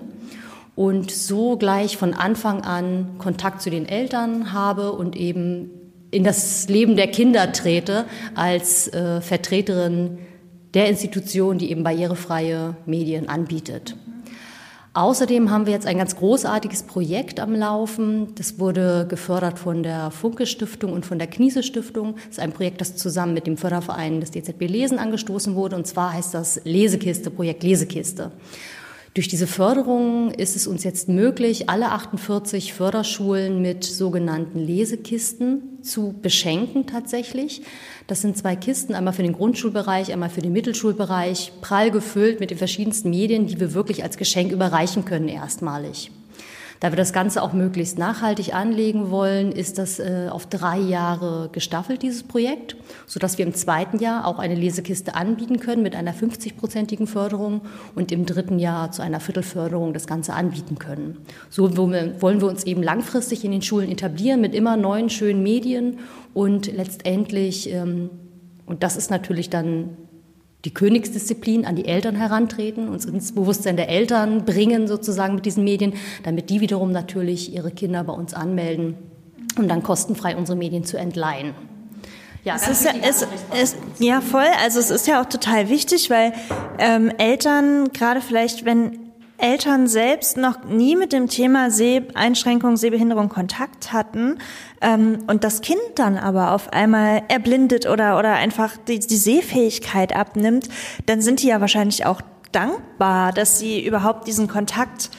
[0.76, 5.70] und so gleich von Anfang an Kontakt zu den Eltern habe und eben
[6.10, 10.18] in das Leben der Kinder trete als äh, Vertreterin
[10.74, 13.96] der Institution, die eben barrierefreie Medien anbietet.
[14.94, 18.36] Außerdem haben wir jetzt ein ganz großartiges Projekt am Laufen.
[18.36, 22.16] Das wurde gefördert von der Funke Stiftung und von der Kniese Stiftung.
[22.16, 25.78] Das ist ein Projekt, das zusammen mit dem Förderverein des DZB Lesen angestoßen wurde.
[25.78, 28.32] Und zwar heißt das Lesekiste, Projekt Lesekiste.
[29.14, 36.16] Durch diese Förderung ist es uns jetzt möglich, alle 48 Förderschulen mit sogenannten Lesekisten zu
[36.22, 37.62] beschenken tatsächlich.
[38.08, 42.52] Das sind zwei Kisten, einmal für den Grundschulbereich, einmal für den Mittelschulbereich, prall gefüllt mit
[42.52, 46.10] den verschiedensten Medien, die wir wirklich als Geschenk überreichen können erstmalig.
[46.82, 51.50] Da wir das Ganze auch möglichst nachhaltig anlegen wollen, ist das äh, auf drei Jahre
[51.52, 52.76] gestaffelt, dieses Projekt,
[53.06, 57.62] sodass wir im zweiten Jahr auch eine Lesekiste anbieten können mit einer 50-prozentigen Förderung
[57.94, 61.20] und im dritten Jahr zu einer Viertelförderung das Ganze anbieten können.
[61.52, 66.00] So wollen wir uns eben langfristig in den Schulen etablieren mit immer neuen, schönen Medien
[66.34, 68.10] und letztendlich, ähm,
[68.66, 69.98] und das ist natürlich dann
[70.66, 75.64] die Königsdisziplin an die Eltern herantreten, uns ins Bewusstsein der Eltern bringen sozusagen mit diesen
[75.64, 75.94] Medien,
[76.24, 78.96] damit die wiederum natürlich ihre Kinder bei uns anmelden,
[79.58, 81.54] um dann kostenfrei unsere Medien zu entleihen.
[82.44, 84.48] Ja, es ist ja, es, es, ja, voll.
[84.64, 86.34] Also es ist ja auch total wichtig, weil
[86.80, 89.01] ähm, Eltern, gerade vielleicht, wenn
[89.42, 94.38] Eltern selbst noch nie mit dem Thema Seheinschränkung, Sehbehinderung Kontakt hatten
[94.82, 100.16] ähm, und das Kind dann aber auf einmal erblindet oder, oder einfach die, die Sehfähigkeit
[100.16, 100.70] abnimmt,
[101.06, 102.22] dann sind die ja wahrscheinlich auch
[102.52, 105.10] dankbar, dass sie überhaupt diesen Kontakt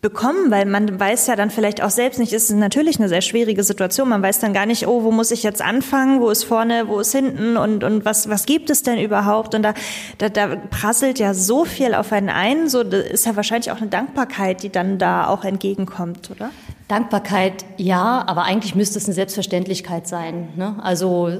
[0.00, 3.64] bekommen, weil man weiß ja dann vielleicht auch selbst nicht, ist natürlich eine sehr schwierige
[3.64, 4.08] Situation.
[4.08, 7.00] Man weiß dann gar nicht, oh, wo muss ich jetzt anfangen, wo ist vorne, wo
[7.00, 9.56] ist hinten und, und was, was gibt es denn überhaupt?
[9.56, 9.74] Und da,
[10.18, 13.78] da, da prasselt ja so viel auf einen ein, so das ist ja wahrscheinlich auch
[13.78, 16.50] eine Dankbarkeit, die dann da auch entgegenkommt, oder?
[16.86, 20.50] Dankbarkeit, ja, aber eigentlich müsste es eine Selbstverständlichkeit sein.
[20.54, 20.76] Ne?
[20.80, 21.30] Also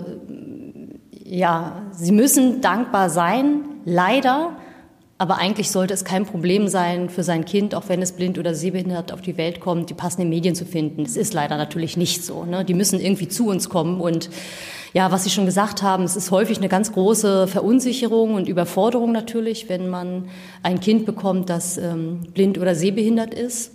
[1.24, 4.56] ja, sie müssen dankbar sein, leider
[5.20, 8.54] aber eigentlich sollte es kein Problem sein für sein Kind, auch wenn es blind oder
[8.54, 11.02] sehbehindert auf die Welt kommt, die passenden Medien zu finden.
[11.02, 12.44] Es ist leider natürlich nicht so.
[12.44, 12.64] Ne?
[12.64, 14.00] Die müssen irgendwie zu uns kommen.
[14.00, 14.30] Und
[14.94, 19.10] ja, was Sie schon gesagt haben, es ist häufig eine ganz große Verunsicherung und Überforderung
[19.10, 20.28] natürlich, wenn man
[20.62, 23.74] ein Kind bekommt, das ähm, blind oder sehbehindert ist.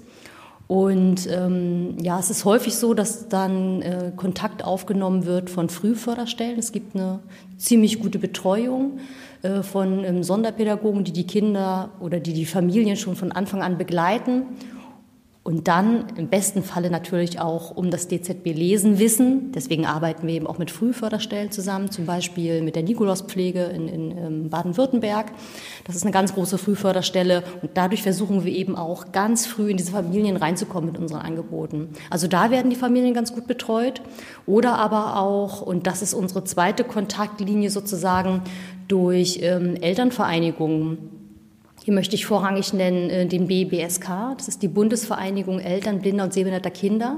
[0.68, 6.58] Und ähm, ja, es ist häufig so, dass dann äh, Kontakt aufgenommen wird von Frühförderstellen.
[6.58, 7.20] Es gibt eine
[7.58, 9.00] ziemlich gute Betreuung.
[9.44, 13.78] Äh, von ähm, Sonderpädagogen, die die Kinder oder die die Familien schon von Anfang an
[13.78, 14.46] begleiten
[15.44, 19.52] und dann im besten Falle natürlich auch um das DZB Lesen wissen.
[19.52, 24.18] Deswegen arbeiten wir eben auch mit Frühförderstellen zusammen, zum Beispiel mit der Nikolauspflege in, in
[24.18, 25.34] ähm, Baden-Württemberg.
[25.84, 29.76] Das ist eine ganz große Frühförderstelle und dadurch versuchen wir eben auch ganz früh in
[29.76, 31.90] diese Familien reinzukommen mit unseren Angeboten.
[32.10, 34.02] Also da werden die Familien ganz gut betreut
[34.46, 38.44] oder aber auch, und das ist unsere zweite Kontaktlinie sozusagen,
[38.88, 41.24] durch ähm, Elternvereinigungen
[41.84, 46.34] hier möchte ich vorrangig nennen äh, den BBSK, das ist die Bundesvereinigung Eltern blinder und
[46.34, 47.18] sehbehinderter Kinder.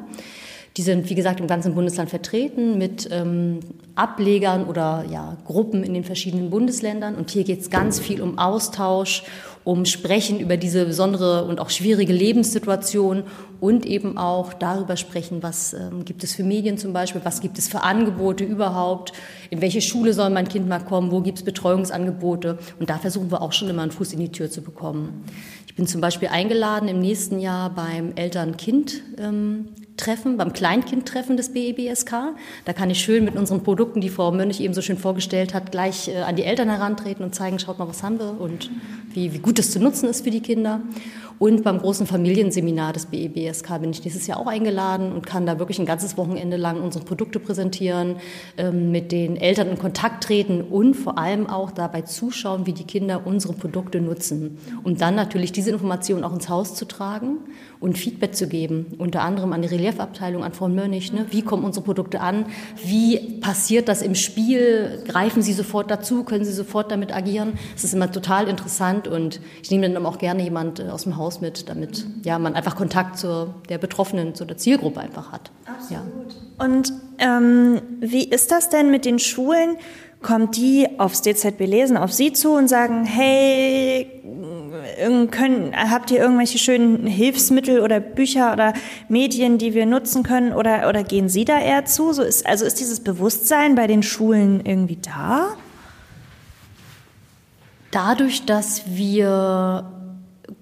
[0.77, 3.59] Die sind, wie gesagt, im ganzen Bundesland vertreten mit ähm,
[3.93, 7.15] Ablegern oder ja, Gruppen in den verschiedenen Bundesländern.
[7.15, 9.23] Und hier geht es ganz viel um Austausch,
[9.65, 13.23] um Sprechen über diese besondere und auch schwierige Lebenssituation
[13.59, 17.57] und eben auch darüber sprechen, was ähm, gibt es für Medien zum Beispiel, was gibt
[17.57, 19.11] es für Angebote überhaupt,
[19.49, 22.59] in welche Schule soll mein Kind mal kommen, wo gibt es Betreuungsangebote.
[22.79, 25.25] Und da versuchen wir auch schon immer einen Fuß in die Tür zu bekommen.
[25.75, 32.13] Ich bin zum Beispiel eingeladen im nächsten Jahr beim Eltern-Kind-Treffen, beim Kleinkind-Treffen des BEBSK.
[32.63, 35.73] Da kann ich schön mit unseren Produkten, die Frau Mönch eben so schön vorgestellt hat,
[35.73, 38.71] gleich äh, an die Eltern herantreten und zeigen, schaut mal, was haben wir und
[39.13, 40.81] wie, wie gut es zu nutzen ist für die Kinder.
[41.37, 45.59] Und beim großen Familienseminar des BEBSK bin ich dieses Jahr auch eingeladen und kann da
[45.59, 48.17] wirklich ein ganzes Wochenende lang unsere Produkte präsentieren,
[48.57, 52.85] ähm, mit den Eltern in Kontakt treten und vor allem auch dabei zuschauen, wie die
[52.85, 54.57] Kinder unsere Produkte nutzen.
[54.83, 57.39] Um dann natürlich diese Informationen auch ins Haus zu tragen
[57.85, 61.13] und Feedback zu geben, unter anderem an die Reliefabteilung, an Frau Mönnig.
[61.13, 61.27] Ne?
[61.29, 62.47] Wie kommen unsere Produkte an?
[62.83, 65.03] Wie passiert das im Spiel?
[65.07, 66.23] Greifen Sie sofort dazu?
[66.23, 67.53] Können Sie sofort damit agieren?
[67.75, 71.17] Es ist immer total interessant und ich nehme dann auch gerne jemand äh, aus dem
[71.17, 75.51] Haus mit, damit ja, man einfach Kontakt zu der Betroffenen, zu der Zielgruppe einfach hat.
[75.67, 76.33] Absolut.
[76.57, 76.65] Ja.
[76.65, 79.77] Und ähm, wie ist das denn mit den Schulen?
[80.23, 84.09] Kommt die aufs DZB Lesen auf Sie zu und sagen, hey,
[85.31, 88.73] können, habt ihr irgendwelche schönen Hilfsmittel oder Bücher oder
[89.09, 92.13] Medien, die wir nutzen können oder, oder gehen Sie da eher zu?
[92.13, 95.55] So ist, also ist dieses Bewusstsein bei den Schulen irgendwie da?
[97.91, 99.91] Dadurch, dass wir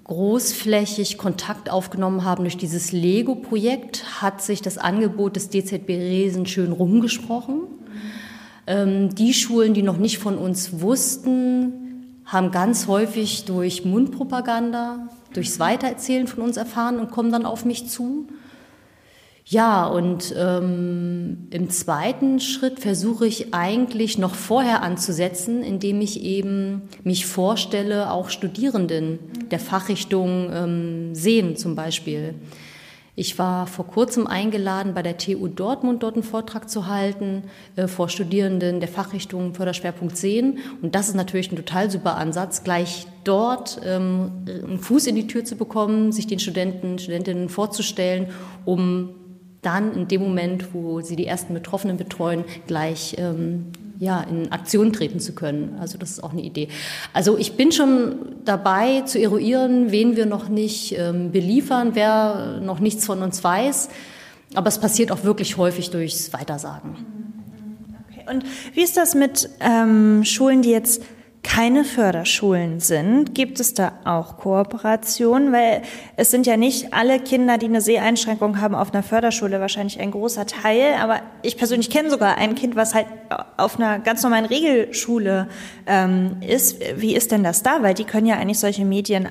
[0.04, 6.72] großflächig Kontakt aufgenommen haben durch dieses Lego-Projekt, hat sich das Angebot des DZB Resen schön
[6.72, 7.62] rumgesprochen.
[8.68, 11.83] Ähm, die Schulen, die noch nicht von uns wussten,
[12.26, 17.90] haben ganz häufig durch Mundpropaganda, durchs Weitererzählen von uns erfahren und kommen dann auf mich
[17.90, 18.28] zu.
[19.46, 26.84] Ja, und ähm, im zweiten Schritt versuche ich eigentlich noch vorher anzusetzen, indem ich eben
[27.04, 29.20] mich vorstelle, auch Studierenden
[29.52, 32.36] der Fachrichtung ähm, sehen zum Beispiel.
[33.16, 37.44] Ich war vor kurzem eingeladen, bei der TU Dortmund dort einen Vortrag zu halten
[37.76, 40.58] äh, vor Studierenden der Fachrichtung Förderschwerpunkt Sehen.
[40.82, 45.28] Und das ist natürlich ein total super Ansatz, gleich dort ähm, einen Fuß in die
[45.28, 48.30] Tür zu bekommen, sich den Studenten, Studentinnen vorzustellen,
[48.66, 49.10] um
[49.62, 53.72] dann in dem Moment, wo sie die ersten Betroffenen betreuen, gleich ähm,
[54.04, 55.78] ja, in Aktion treten zu können.
[55.80, 56.68] Also das ist auch eine Idee.
[57.14, 62.80] Also ich bin schon dabei zu eruieren, wen wir noch nicht ähm, beliefern, wer noch
[62.80, 63.90] nichts von uns weiß.
[64.56, 66.98] Aber es passiert auch wirklich häufig durchs Weitersagen.
[68.12, 68.26] Okay.
[68.30, 71.02] Und wie ist das mit ähm, Schulen, die jetzt
[71.44, 75.52] keine Förderschulen sind, gibt es da auch Kooperationen?
[75.52, 75.84] Weil
[76.16, 80.12] es sind ja nicht alle Kinder, die eine Seheinschränkung haben, auf einer Förderschule wahrscheinlich ein
[80.12, 80.96] großer Teil.
[81.02, 83.08] Aber ich persönlich kenne sogar ein Kind, was halt
[83.58, 85.48] auf einer ganz normalen Regelschule
[85.86, 86.80] ähm, ist.
[86.96, 87.84] Wie ist denn das da?
[87.84, 89.28] Weil die können ja eigentlich solche Medien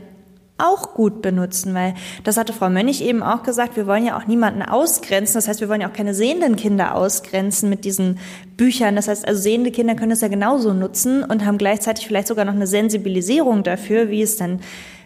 [0.62, 1.94] auch gut benutzen, weil
[2.24, 5.34] das hatte Frau Mönnig eben auch gesagt, wir wollen ja auch niemanden ausgrenzen.
[5.34, 8.18] Das heißt, wir wollen ja auch keine sehenden Kinder ausgrenzen mit diesen
[8.56, 8.96] Büchern.
[8.96, 12.44] Das heißt, also sehende Kinder können es ja genauso nutzen und haben gleichzeitig vielleicht sogar
[12.44, 14.60] noch eine Sensibilisierung dafür, wie es dann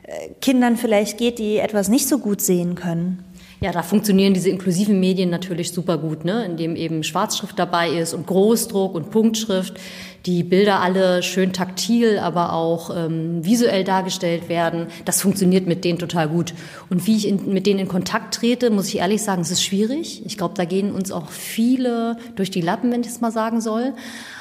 [0.05, 3.25] äh, Kindern vielleicht geht, die etwas nicht so gut sehen können.
[3.61, 6.45] Ja, da funktionieren diese inklusiven Medien natürlich super gut, ne?
[6.45, 9.81] indem eben Schwarzschrift dabei ist und Großdruck und Punktschrift,
[10.27, 14.89] die Bilder alle schön taktil, aber auch ähm, visuell dargestellt werden.
[15.05, 16.53] Das funktioniert mit denen total gut.
[16.91, 19.63] Und wie ich in, mit denen in Kontakt trete, muss ich ehrlich sagen, es ist
[19.63, 20.27] schwierig.
[20.27, 23.61] Ich glaube, da gehen uns auch viele durch die Lappen, wenn ich es mal sagen
[23.61, 23.95] soll.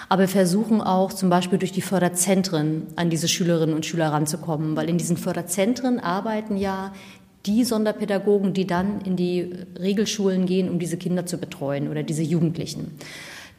[0.10, 4.76] Aber wir versuchen auch zum Beispiel durch die Förderzentren an diese Schülerinnen und Schüler ranzukommen,
[4.76, 6.94] weil in diesen Förderzentren arbeiten ja
[7.46, 12.24] die Sonderpädagogen, die dann in die Regelschulen gehen, um diese Kinder zu betreuen oder diese
[12.24, 12.98] Jugendlichen.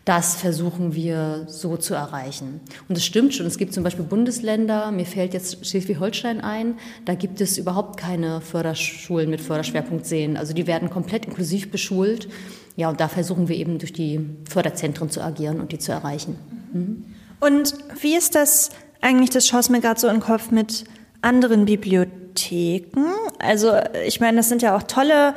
[0.07, 2.61] Das versuchen wir so zu erreichen.
[2.89, 7.17] Und es stimmt schon, es gibt zum Beispiel Bundesländer, mir fällt jetzt Schleswig-Holstein ein, da
[7.17, 10.37] gibt es überhaupt keine Förderschulen mit Förderschwerpunkt Sehen.
[10.37, 12.29] Also die werden komplett inklusiv beschult.
[12.77, 16.39] Ja, und da versuchen wir eben durch die Förderzentren zu agieren und die zu erreichen.
[16.73, 17.05] Mhm.
[17.41, 20.85] Und wie ist das eigentlich, das schaust mir gerade so in den Kopf mit
[21.21, 23.07] anderen Bibliotheken?
[23.41, 23.73] Also
[24.07, 25.35] ich meine, das sind ja auch tolle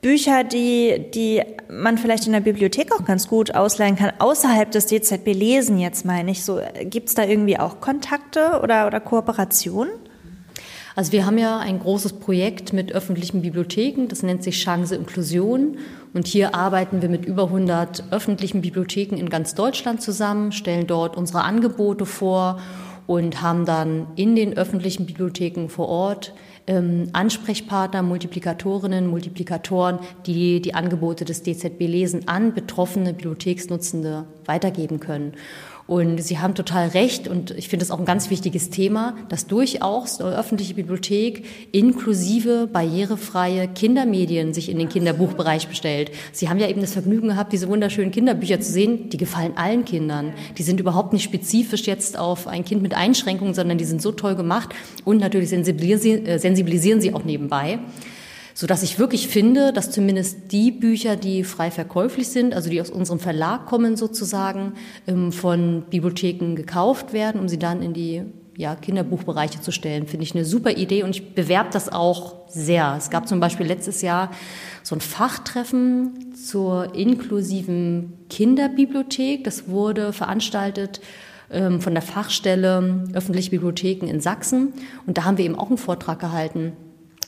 [0.00, 4.86] Bücher, die, die man vielleicht in der Bibliothek auch ganz gut ausleihen kann, außerhalb des
[4.86, 6.44] DZB Lesen jetzt meine ich.
[6.44, 9.90] So, Gibt es da irgendwie auch Kontakte oder, oder Kooperationen?
[10.94, 15.78] Also wir haben ja ein großes Projekt mit öffentlichen Bibliotheken, das nennt sich Chance Inklusion.
[16.12, 21.16] Und hier arbeiten wir mit über 100 öffentlichen Bibliotheken in ganz Deutschland zusammen, stellen dort
[21.16, 22.60] unsere Angebote vor
[23.06, 26.34] und haben dann in den öffentlichen Bibliotheken vor Ort
[26.68, 35.32] ähm, Ansprechpartner, Multiplikatorinnen, Multiplikatoren, die die Angebote des DZB lesen an betroffene Bibliotheksnutzende weitergeben können.
[35.88, 39.46] Und Sie haben total recht und ich finde es auch ein ganz wichtiges Thema, dass
[39.46, 46.10] durchaus eine öffentliche Bibliothek inklusive barrierefreie Kindermedien sich in den Kinderbuchbereich bestellt.
[46.30, 49.08] Sie haben ja eben das Vergnügen gehabt, diese wunderschönen Kinderbücher zu sehen.
[49.08, 50.34] Die gefallen allen Kindern.
[50.58, 54.12] Die sind überhaupt nicht spezifisch jetzt auf ein Kind mit Einschränkungen, sondern die sind so
[54.12, 54.74] toll gemacht
[55.06, 57.78] und natürlich sensibilisieren, äh, sensibilisieren sie auch nebenbei
[58.58, 62.80] so dass ich wirklich finde, dass zumindest die Bücher, die frei verkäuflich sind, also die
[62.80, 64.72] aus unserem Verlag kommen sozusagen,
[65.06, 68.24] ähm, von Bibliotheken gekauft werden, um sie dann in die
[68.56, 72.96] ja, Kinderbuchbereiche zu stellen, finde ich eine super Idee und ich bewerbe das auch sehr.
[72.98, 74.32] Es gab zum Beispiel letztes Jahr
[74.82, 79.44] so ein Fachtreffen zur inklusiven Kinderbibliothek.
[79.44, 81.00] Das wurde veranstaltet
[81.52, 84.72] ähm, von der Fachstelle öffentliche Bibliotheken in Sachsen
[85.06, 86.72] und da haben wir eben auch einen Vortrag gehalten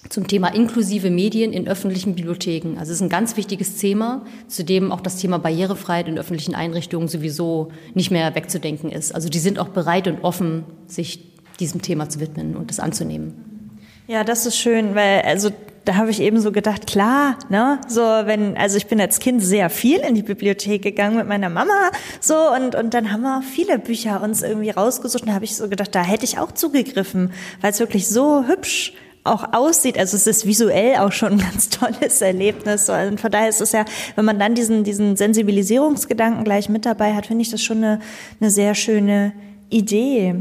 [0.08, 2.78] zum Thema inklusive Medien in öffentlichen Bibliotheken.
[2.78, 6.54] Also es ist ein ganz wichtiges Thema, zu dem auch das Thema Barrierefreiheit in öffentlichen
[6.54, 9.14] Einrichtungen sowieso nicht mehr wegzudenken ist.
[9.14, 13.68] Also die sind auch bereit und offen, sich diesem Thema zu widmen und das anzunehmen.
[14.06, 15.50] Ja, das ist schön, weil also
[15.84, 19.42] da habe ich eben so gedacht, klar, ne, so wenn, also ich bin als Kind
[19.42, 21.90] sehr viel in die Bibliothek gegangen mit meiner Mama,
[22.20, 25.22] so und und dann haben wir viele Bücher uns irgendwie rausgesucht.
[25.22, 28.46] Und da habe ich so gedacht, da hätte ich auch zugegriffen, weil es wirklich so
[28.46, 28.94] hübsch
[29.24, 29.98] auch aussieht.
[29.98, 32.88] Also es ist visuell auch schon ein ganz tolles Erlebnis.
[32.88, 33.84] Und von daher ist es ja,
[34.16, 38.00] wenn man dann diesen, diesen Sensibilisierungsgedanken gleich mit dabei hat, finde ich das schon eine,
[38.40, 39.32] eine sehr schöne
[39.70, 40.34] Idee.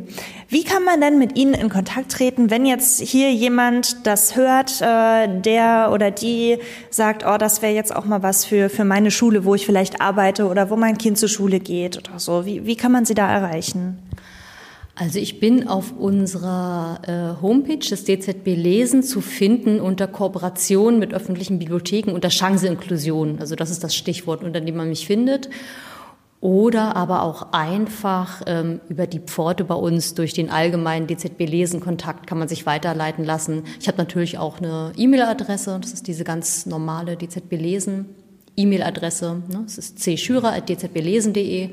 [0.48, 4.82] Wie kann man denn mit Ihnen in Kontakt treten, wenn jetzt hier jemand das hört,
[4.82, 6.58] äh, der oder die
[6.90, 10.02] sagt, oh, das wäre jetzt auch mal was für, für meine Schule, wo ich vielleicht
[10.02, 12.46] arbeite oder wo mein Kind zur Schule geht oder so.
[12.46, 14.00] Wie, wie kann man Sie da erreichen?
[15.00, 21.14] Also ich bin auf unserer äh, Homepage des DZB Lesen zu finden unter Kooperation mit
[21.14, 23.38] öffentlichen Bibliotheken unter Chance Inklusion.
[23.40, 25.50] Also das ist das Stichwort, unter dem man mich findet
[26.42, 32.38] oder aber auch einfach ähm, über die Pforte bei uns durch den allgemeinen DZB-Lesen-Kontakt kann
[32.38, 33.64] man sich weiterleiten lassen.
[33.80, 38.16] Ich habe natürlich auch eine E-Mail-Adresse, das ist diese ganz normale DZB-Lesen.
[38.58, 39.62] E-Mail-Adresse, ne?
[39.64, 41.70] das ist cschürer.dzblesen.de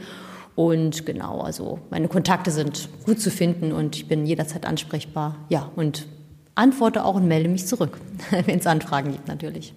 [0.56, 5.36] und genau, also meine Kontakte sind gut zu finden und ich bin jederzeit ansprechbar.
[5.50, 6.06] Ja, und
[6.54, 7.98] antworte auch und melde mich zurück,
[8.46, 9.74] wenn es Anfragen gibt natürlich.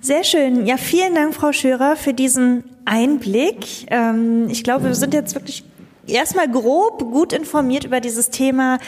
[0.00, 0.66] Sehr schön.
[0.66, 3.66] Ja, vielen Dank, Frau Schörer, für diesen Einblick.
[3.90, 5.64] Ähm, ich glaube, wir sind jetzt wirklich
[6.12, 8.78] erstmal grob gut informiert über dieses Thema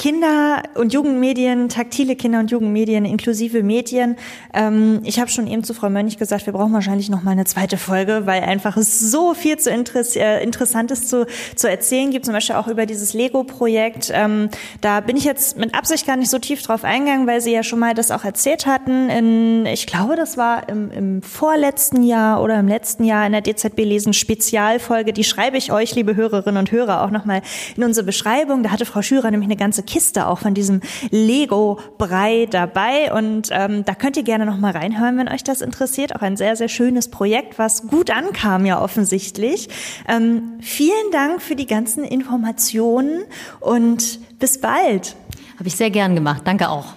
[0.00, 4.16] Kinder- und Jugendmedien, taktile Kinder- und Jugendmedien, inklusive Medien.
[4.54, 7.44] Ähm, ich habe schon eben zu Frau Mönch gesagt, wir brauchen wahrscheinlich noch mal eine
[7.44, 12.24] zweite Folge, weil einfach es so viel zu Interess äh, Interessantes zu, zu erzählen gibt,
[12.24, 14.10] zum Beispiel auch über dieses Lego-Projekt.
[14.14, 14.48] Ähm,
[14.80, 17.62] da bin ich jetzt mit Absicht gar nicht so tief drauf eingegangen, weil Sie ja
[17.62, 19.10] schon mal das auch erzählt hatten.
[19.10, 23.42] In, ich glaube, das war im, im vorletzten Jahr oder im letzten Jahr in der
[23.42, 25.12] DZB Lesen Spezialfolge.
[25.12, 27.42] Die schreibe ich euch, liebe Hörerinnen und Hörer, auch noch mal
[27.76, 28.62] in unsere Beschreibung.
[28.62, 33.12] Da hatte Frau Schürer nämlich eine ganze Kiste auch von diesem Lego-Brei dabei.
[33.12, 36.14] Und ähm, da könnt ihr gerne noch mal reinhören, wenn euch das interessiert.
[36.14, 39.68] Auch ein sehr, sehr schönes Projekt, was gut ankam ja offensichtlich.
[40.08, 43.22] Ähm, vielen Dank für die ganzen Informationen
[43.60, 45.16] und bis bald.
[45.58, 46.42] Habe ich sehr gern gemacht.
[46.44, 46.94] Danke auch.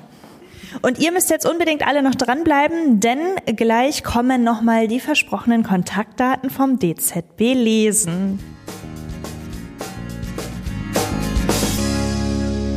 [0.82, 3.20] Und ihr müsst jetzt unbedingt alle noch dranbleiben, denn
[3.56, 8.40] gleich kommen nochmal die versprochenen Kontaktdaten vom DZB lesen.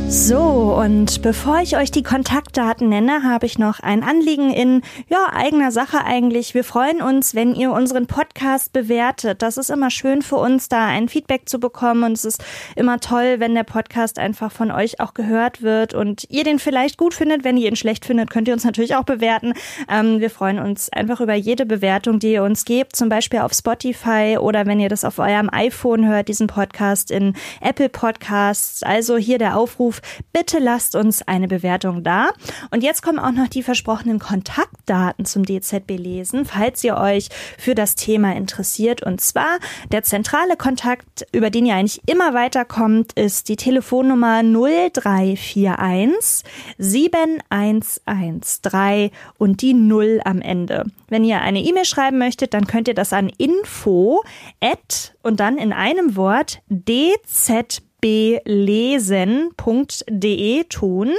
[0.09, 5.27] So, und bevor ich euch die Kontaktdaten nenne, habe ich noch ein Anliegen in ja,
[5.33, 6.53] eigener Sache eigentlich.
[6.53, 9.41] Wir freuen uns, wenn ihr unseren Podcast bewertet.
[9.41, 12.03] Das ist immer schön für uns, da ein Feedback zu bekommen.
[12.03, 12.41] Und es ist
[12.77, 16.97] immer toll, wenn der Podcast einfach von euch auch gehört wird und ihr den vielleicht
[16.97, 17.43] gut findet.
[17.43, 19.55] Wenn ihr ihn schlecht findet, könnt ihr uns natürlich auch bewerten.
[19.89, 23.51] Ähm, wir freuen uns einfach über jede Bewertung, die ihr uns gebt, zum Beispiel auf
[23.51, 28.83] Spotify oder wenn ihr das auf eurem iPhone hört, diesen Podcast in Apple Podcasts.
[28.83, 29.96] Also hier der Aufruf,
[30.33, 32.29] Bitte lasst uns eine Bewertung da.
[32.71, 37.75] Und jetzt kommen auch noch die versprochenen Kontaktdaten zum DZB lesen, falls ihr euch für
[37.75, 39.03] das Thema interessiert.
[39.03, 39.59] Und zwar
[39.91, 46.43] der zentrale Kontakt, über den ihr eigentlich immer weiterkommt, ist die Telefonnummer 0341
[46.77, 50.85] 7113 und die 0 am Ende.
[51.09, 54.23] Wenn ihr eine E-Mail schreiben möchtet, dann könnt ihr das an info
[54.61, 61.13] at und dann in einem Wort dzb belesen.de tun.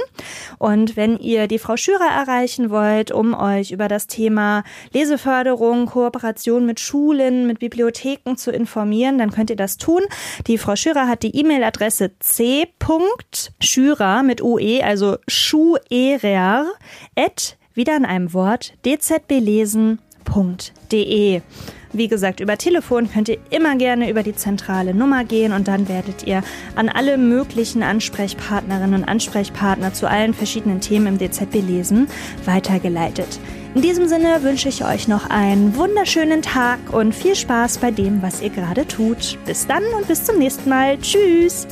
[0.57, 4.63] Und wenn ihr die Frau Schürer erreichen wollt, um euch über das Thema
[4.93, 10.01] Leseförderung, Kooperation mit Schulen, mit Bibliotheken zu informieren, dann könnt ihr das tun.
[10.47, 16.65] Die Frau Schürer hat die E-Mail-Adresse c.schürer mit ue, also schuerer,
[17.73, 19.99] wieder in einem Wort dzblesen.de.
[21.91, 25.89] Wie gesagt, über Telefon könnt ihr immer gerne über die zentrale Nummer gehen und dann
[25.89, 26.43] werdet ihr
[26.75, 32.07] an alle möglichen Ansprechpartnerinnen und Ansprechpartner zu allen verschiedenen Themen im DZB lesen
[32.45, 33.39] weitergeleitet.
[33.73, 38.21] In diesem Sinne wünsche ich euch noch einen wunderschönen Tag und viel Spaß bei dem,
[38.21, 39.37] was ihr gerade tut.
[39.45, 40.97] Bis dann und bis zum nächsten Mal.
[40.99, 41.67] Tschüss!